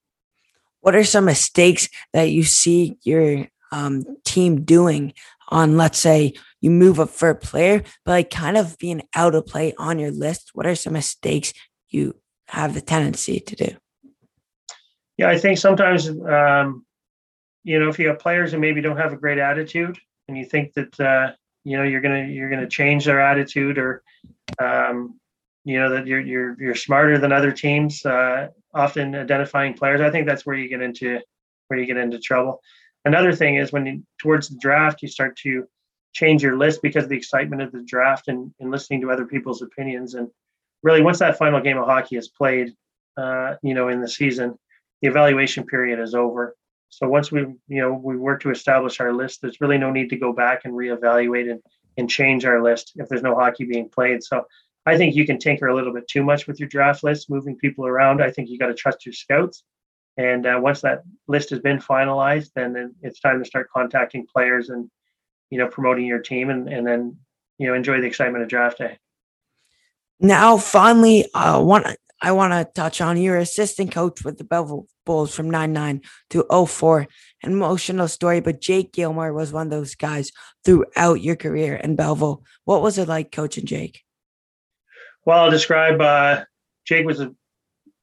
What 0.82 0.96
are 0.96 1.04
some 1.06 1.26
mistakes 1.26 1.88
that 2.12 2.30
you 2.30 2.44
see 2.44 2.98
your 3.04 3.48
um, 3.72 4.04
team 4.34 4.64
doing 4.64 5.14
on, 5.50 5.78
let's 5.78 6.00
say, 6.00 6.34
you 6.62 6.72
move 6.72 7.00
up 7.00 7.10
for 7.10 7.30
a 7.30 7.36
player, 7.36 7.84
but 8.06 8.12
like 8.12 8.30
kind 8.30 8.58
of 8.58 8.78
being 8.78 9.02
out 9.14 9.36
of 9.36 9.46
play 9.46 9.74
on 9.78 10.00
your 10.00 10.12
list? 10.12 10.52
What 10.54 10.66
are 10.66 10.76
some 10.76 10.94
mistakes 10.94 11.54
you 11.90 12.16
have 12.48 12.74
the 12.74 12.82
tendency 12.82 13.40
to 13.40 13.56
do? 13.56 13.70
Yeah, 15.18 15.30
I 15.30 15.38
think 15.38 15.58
sometimes, 15.58 16.10
um, 16.10 16.86
you 17.64 17.80
know, 17.80 17.90
if 17.90 18.00
you 18.00 18.08
have 18.08 18.20
players 18.20 18.52
who 18.52 18.60
maybe 18.60 18.82
don't 18.82 18.98
have 18.98 19.14
a 19.14 19.18
great 19.18 19.38
attitude, 19.38 19.98
and 20.28 20.38
you 20.38 20.46
think 20.46 20.74
that 20.74 21.00
uh, 21.00 21.34
you 21.64 21.78
know 21.78 21.84
you're 21.84 22.02
gonna 22.02 22.26
you're 22.26 22.50
gonna 22.50 22.68
change 22.68 23.06
their 23.06 23.22
attitude 23.22 23.78
or 23.78 24.04
um, 24.60 25.20
you 25.64 25.80
know 25.80 25.90
that 25.92 26.08
you're 26.08 26.20
you're 26.20 26.56
you're 26.60 26.76
smarter 26.76 27.18
than 27.18 27.32
other 27.32 27.52
teams 27.52 28.06
uh, 28.06 28.48
often 28.74 29.16
identifying 29.16 29.74
players 29.74 30.02
i 30.02 30.10
think 30.10 30.28
that's 30.28 30.46
where 30.46 30.56
you 30.56 30.68
get 30.68 30.82
into 30.82 31.20
where 31.68 31.80
you 31.80 31.86
get 31.86 31.98
into 31.98 32.20
trouble 32.20 32.62
another 33.06 33.34
thing 33.34 33.56
is 33.56 33.72
when 33.72 33.86
you, 33.86 34.04
towards 34.22 34.50
the 34.50 34.58
draft 34.58 35.02
you 35.02 35.08
start 35.08 35.36
to 35.38 35.66
change 36.14 36.44
your 36.44 36.58
list 36.58 36.82
because 36.82 37.06
of 37.06 37.10
the 37.10 37.18
excitement 37.18 37.62
of 37.62 37.72
the 37.72 37.84
draft 37.84 38.28
and, 38.28 38.54
and 38.60 38.72
listening 38.72 39.02
to 39.02 39.12
other 39.12 39.26
people's 39.26 39.62
opinions 39.62 40.14
and 40.14 40.30
really 40.84 41.02
once 41.02 41.20
that 41.20 41.38
final 41.38 41.62
game 41.62 41.78
of 41.78 41.86
hockey 41.86 42.18
is 42.18 42.28
played 42.30 42.74
uh, 43.18 43.56
you 43.62 43.74
know 43.74 43.90
in 43.90 44.02
the 44.02 44.08
season 44.08 44.58
the 45.02 45.08
evaluation 45.08 45.66
period 45.66 46.00
is 46.00 46.16
over 46.16 46.56
so 46.90 47.08
once 47.08 47.32
we 47.32 47.42
you 47.42 47.82
know 47.82 47.94
we 47.94 48.16
work 48.16 48.42
to 48.42 48.52
establish 48.52 49.00
our 49.00 49.14
list 49.14 49.42
there's 49.42 49.62
really 49.62 49.78
no 49.78 49.92
need 49.92 50.10
to 50.10 50.18
go 50.18 50.34
back 50.34 50.62
and 50.66 50.74
reevaluate 50.74 51.50
and, 51.50 51.62
and 51.98 52.10
change 52.10 52.46
our 52.46 52.62
list 52.62 52.94
if 52.96 53.08
there's 53.10 53.24
no 53.24 53.36
hockey 53.36 53.66
being 53.66 53.90
played 53.90 54.24
so 54.24 54.46
I 54.86 54.98
think 54.98 55.16
you 55.16 55.26
can 55.26 55.40
tinker 55.40 55.68
a 55.68 55.76
little 55.76 55.94
bit 55.94 56.08
too 56.08 56.24
much 56.24 56.46
with 56.46 56.60
your 56.60 56.68
draft 56.68 57.04
list, 57.04 57.30
moving 57.30 57.58
people 57.58 57.88
around. 57.88 58.22
I 58.22 58.32
think 58.32 58.50
you 58.50 58.60
got 58.60 58.68
to 58.68 58.74
trust 58.74 59.06
your 59.06 59.14
scouts. 59.14 59.64
And 60.18 60.46
uh, 60.46 60.60
once 60.62 60.82
that 60.82 61.04
list 61.28 61.50
has 61.50 61.60
been 61.60 61.80
finalized, 61.80 62.52
then 62.56 62.94
it's 63.02 63.20
time 63.20 63.40
to 63.40 63.46
start 63.46 63.70
contacting 63.74 64.28
players 64.32 64.70
and 64.70 64.90
you 65.54 65.60
know, 65.60 65.68
promoting 65.68 66.08
your 66.08 66.18
team 66.18 66.50
and, 66.50 66.68
and 66.68 66.86
then, 66.86 67.16
you 67.60 67.68
know, 67.68 67.76
enjoy 67.76 68.02
the 68.02 68.08
excitement 68.08 68.42
of 68.42 68.50
draft 68.50 68.80
day. 68.80 68.98
Now, 70.20 70.58
finally, 70.58 71.30
I 71.36 71.58
want 71.58 71.86
I 72.20 72.32
want 72.32 72.54
to 72.54 72.74
touch 72.74 73.02
on 73.02 73.18
your 73.18 73.38
assistant 73.38 73.92
coach 73.92 74.24
with 74.24 74.40
the 74.40 74.46
Belleville 74.46 74.88
Bulls 75.06 75.36
from 75.36 75.52
99 75.52 76.02
to 76.32 76.66
04. 76.68 77.08
An 77.44 77.52
emotional 77.52 78.08
story, 78.08 78.40
but 78.40 78.62
Jake 78.62 78.94
Gilmore 78.94 79.32
was 79.32 79.54
one 79.54 79.68
of 79.68 79.72
those 79.72 79.94
guys 79.94 80.32
throughout 80.66 81.22
your 81.22 81.36
career 81.36 81.76
in 81.76 81.96
Belleville. 81.96 82.44
What 82.66 82.82
was 82.82 82.98
it 82.98 83.08
like 83.08 83.32
coaching 83.32 83.68
Jake? 83.68 84.02
Well, 85.24 85.44
I'll 85.44 85.52
describe 85.52 86.02
uh, 86.02 86.46
Jake 86.86 87.06
was 87.06 87.20
a 87.20 87.36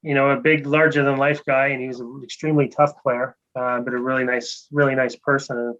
you 0.01 0.13
know 0.13 0.31
a 0.31 0.37
big, 0.37 0.65
larger 0.65 1.03
than 1.03 1.17
life 1.17 1.43
guy, 1.45 1.67
and 1.67 1.81
he 1.81 1.87
was 1.87 1.99
an 1.99 2.21
extremely 2.23 2.67
tough 2.67 3.01
player, 3.01 3.35
uh, 3.55 3.79
but 3.79 3.93
a 3.93 3.97
really 3.97 4.23
nice, 4.23 4.67
really 4.71 4.95
nice 4.95 5.15
person. 5.15 5.75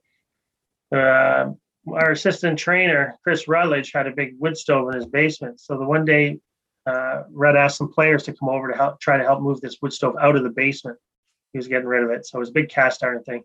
Uh, 0.91 1.51
our 1.91 2.11
assistant 2.11 2.59
trainer, 2.59 3.17
Chris 3.23 3.47
Rutledge, 3.47 3.91
had 3.93 4.07
a 4.07 4.11
big 4.11 4.35
wood 4.37 4.57
stove 4.57 4.89
in 4.89 4.95
his 4.95 5.07
basement. 5.07 5.59
So 5.59 5.77
the 5.77 5.85
one 5.85 6.05
day, 6.05 6.39
uh, 6.85 7.23
Red 7.31 7.55
asked 7.55 7.77
some 7.77 7.91
players 7.91 8.23
to 8.23 8.33
come 8.33 8.49
over 8.49 8.69
to 8.71 8.77
help 8.77 8.99
try 8.99 9.17
to 9.17 9.23
help 9.23 9.41
move 9.41 9.61
this 9.61 9.77
wood 9.81 9.93
stove 9.93 10.15
out 10.21 10.35
of 10.35 10.43
the 10.43 10.49
basement. 10.49 10.97
He 11.53 11.57
was 11.57 11.67
getting 11.67 11.87
rid 11.87 12.03
of 12.03 12.11
it, 12.11 12.25
so 12.25 12.37
it 12.37 12.41
was 12.41 12.49
a 12.49 12.53
big 12.53 12.69
cast 12.69 13.03
iron 13.03 13.23
thing. 13.23 13.43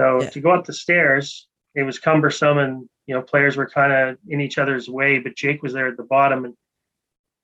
So 0.00 0.22
yeah. 0.22 0.30
to 0.30 0.40
go 0.40 0.50
up 0.50 0.64
the 0.64 0.72
stairs, 0.72 1.46
it 1.74 1.82
was 1.82 1.98
cumbersome, 1.98 2.58
and 2.58 2.88
you 3.06 3.14
know 3.14 3.22
players 3.22 3.56
were 3.56 3.68
kind 3.68 3.92
of 3.92 4.18
in 4.28 4.40
each 4.40 4.58
other's 4.58 4.88
way. 4.88 5.18
But 5.18 5.36
Jake 5.36 5.62
was 5.62 5.72
there 5.72 5.88
at 5.88 5.96
the 5.96 6.02
bottom, 6.02 6.44
and 6.44 6.54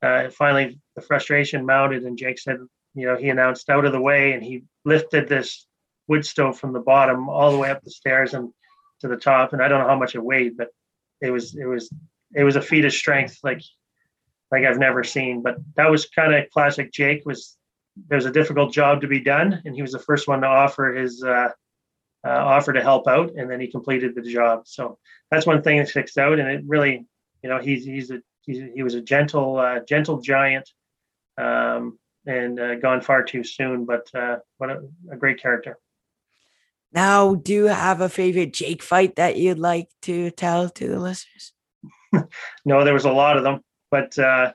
uh, 0.02 0.30
finally 0.30 0.78
the 0.94 1.02
frustration 1.02 1.66
mounted, 1.66 2.04
and 2.04 2.18
Jake 2.18 2.38
said, 2.38 2.58
you 2.94 3.06
know, 3.06 3.16
he 3.16 3.28
announced 3.28 3.68
out 3.70 3.84
of 3.84 3.92
the 3.92 4.00
way, 4.00 4.32
and 4.32 4.42
he 4.42 4.64
lifted 4.84 5.28
this 5.28 5.66
wood 6.06 6.24
stove 6.24 6.58
from 6.58 6.72
the 6.72 6.80
bottom 6.80 7.28
all 7.28 7.52
the 7.52 7.58
way 7.58 7.70
up 7.70 7.82
the 7.82 7.90
stairs 7.90 8.34
and 8.34 8.52
to 9.00 9.08
the 9.08 9.16
top, 9.16 9.52
and 9.52 9.62
I 9.62 9.68
don't 9.68 9.80
know 9.80 9.88
how 9.88 9.98
much 9.98 10.14
it 10.14 10.24
weighed, 10.24 10.56
but 10.56 10.68
it 11.20 11.30
was 11.30 11.54
it 11.54 11.66
was 11.66 11.90
it 12.34 12.44
was 12.44 12.56
a 12.56 12.62
feat 12.62 12.84
of 12.84 12.92
strength 12.92 13.38
like 13.42 13.62
like 14.50 14.64
I've 14.64 14.78
never 14.78 15.04
seen. 15.04 15.42
But 15.42 15.56
that 15.76 15.90
was 15.90 16.06
kind 16.06 16.34
of 16.34 16.50
classic. 16.50 16.92
Jake 16.92 17.22
was 17.24 17.56
there 18.08 18.16
was 18.16 18.26
a 18.26 18.32
difficult 18.32 18.72
job 18.72 19.00
to 19.00 19.08
be 19.08 19.20
done, 19.20 19.62
and 19.64 19.74
he 19.74 19.82
was 19.82 19.92
the 19.92 19.98
first 19.98 20.28
one 20.28 20.40
to 20.40 20.46
offer 20.46 20.92
his 20.94 21.22
uh, 21.22 21.50
uh, 22.26 22.30
offer 22.30 22.72
to 22.72 22.82
help 22.82 23.06
out, 23.06 23.32
and 23.36 23.50
then 23.50 23.60
he 23.60 23.70
completed 23.70 24.14
the 24.14 24.22
job. 24.22 24.62
So 24.66 24.98
that's 25.30 25.46
one 25.46 25.62
thing 25.62 25.78
that 25.78 25.88
sticks 25.88 26.18
out, 26.18 26.38
and 26.38 26.48
it 26.48 26.62
really, 26.66 27.06
you 27.42 27.50
know, 27.50 27.58
he's 27.58 27.84
he's 27.84 28.10
a 28.10 28.20
he 28.48 28.82
was 28.82 28.94
a 28.94 29.02
gentle 29.02 29.58
uh, 29.58 29.80
gentle 29.80 30.20
giant, 30.20 30.68
um, 31.36 31.98
and 32.26 32.58
uh, 32.58 32.76
gone 32.76 33.00
far 33.00 33.22
too 33.22 33.44
soon. 33.44 33.84
But 33.84 34.08
uh, 34.14 34.38
what 34.56 34.70
a, 34.70 34.80
a 35.12 35.16
great 35.16 35.40
character. 35.40 35.78
Now, 36.92 37.34
do 37.34 37.52
you 37.52 37.64
have 37.66 38.00
a 38.00 38.08
favorite 38.08 38.54
Jake 38.54 38.82
fight 38.82 39.16
that 39.16 39.36
you'd 39.36 39.58
like 39.58 39.88
to 40.02 40.30
tell 40.30 40.70
to 40.70 40.88
the 40.88 40.98
listeners? 40.98 41.52
no, 42.64 42.84
there 42.84 42.94
was 42.94 43.04
a 43.04 43.12
lot 43.12 43.36
of 43.36 43.44
them, 43.44 43.60
but 43.90 44.18
uh, 44.18 44.52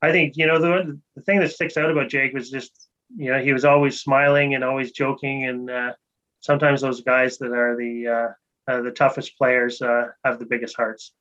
I 0.00 0.12
think 0.12 0.36
you 0.36 0.46
know 0.46 0.58
the 0.58 0.98
the 1.14 1.22
thing 1.22 1.40
that 1.40 1.52
sticks 1.52 1.76
out 1.76 1.90
about 1.90 2.08
Jake 2.08 2.32
was 2.32 2.50
just 2.50 2.88
you 3.16 3.30
know 3.30 3.42
he 3.42 3.52
was 3.52 3.64
always 3.64 4.00
smiling 4.00 4.54
and 4.54 4.64
always 4.64 4.92
joking, 4.92 5.44
and 5.44 5.70
uh, 5.70 5.92
sometimes 6.40 6.80
those 6.80 7.02
guys 7.02 7.36
that 7.38 7.52
are 7.52 7.76
the 7.76 8.34
the 8.66 8.90
toughest 8.90 9.36
players 9.36 9.82
uh, 9.82 10.08
have 10.24 10.38
the 10.38 10.46
biggest 10.46 10.76
hearts. 10.76 11.12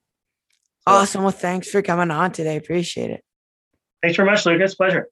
So, 0.87 0.93
awesome. 0.93 1.23
Well, 1.23 1.31
thanks 1.31 1.69
for 1.69 1.81
coming 1.81 2.11
on 2.11 2.31
today. 2.31 2.57
Appreciate 2.57 3.09
it. 3.09 3.23
Thanks 4.01 4.17
very 4.17 4.29
much, 4.29 4.45
Lucas. 4.45 4.75
Pleasure. 4.75 5.07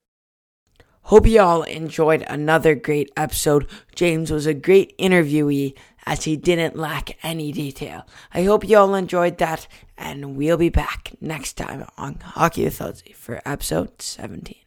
Hope 1.07 1.27
you 1.27 1.41
all 1.41 1.63
enjoyed 1.63 2.23
another 2.27 2.75
great 2.75 3.11
episode. 3.17 3.67
James 3.93 4.31
was 4.31 4.45
a 4.45 4.53
great 4.53 4.97
interviewee 4.97 5.75
as 6.05 6.23
he 6.23 6.37
didn't 6.37 6.77
lack 6.77 7.17
any 7.23 7.51
detail. 7.51 8.07
I 8.33 8.43
hope 8.43 8.67
you 8.67 8.77
all 8.77 8.95
enjoyed 8.95 9.37
that, 9.39 9.67
and 9.97 10.37
we'll 10.37 10.57
be 10.57 10.69
back 10.69 11.13
next 11.19 11.53
time 11.53 11.85
on 11.97 12.19
Hockey 12.23 12.65
Authority 12.65 13.11
for 13.13 13.41
episode 13.45 14.01
17. 14.01 14.62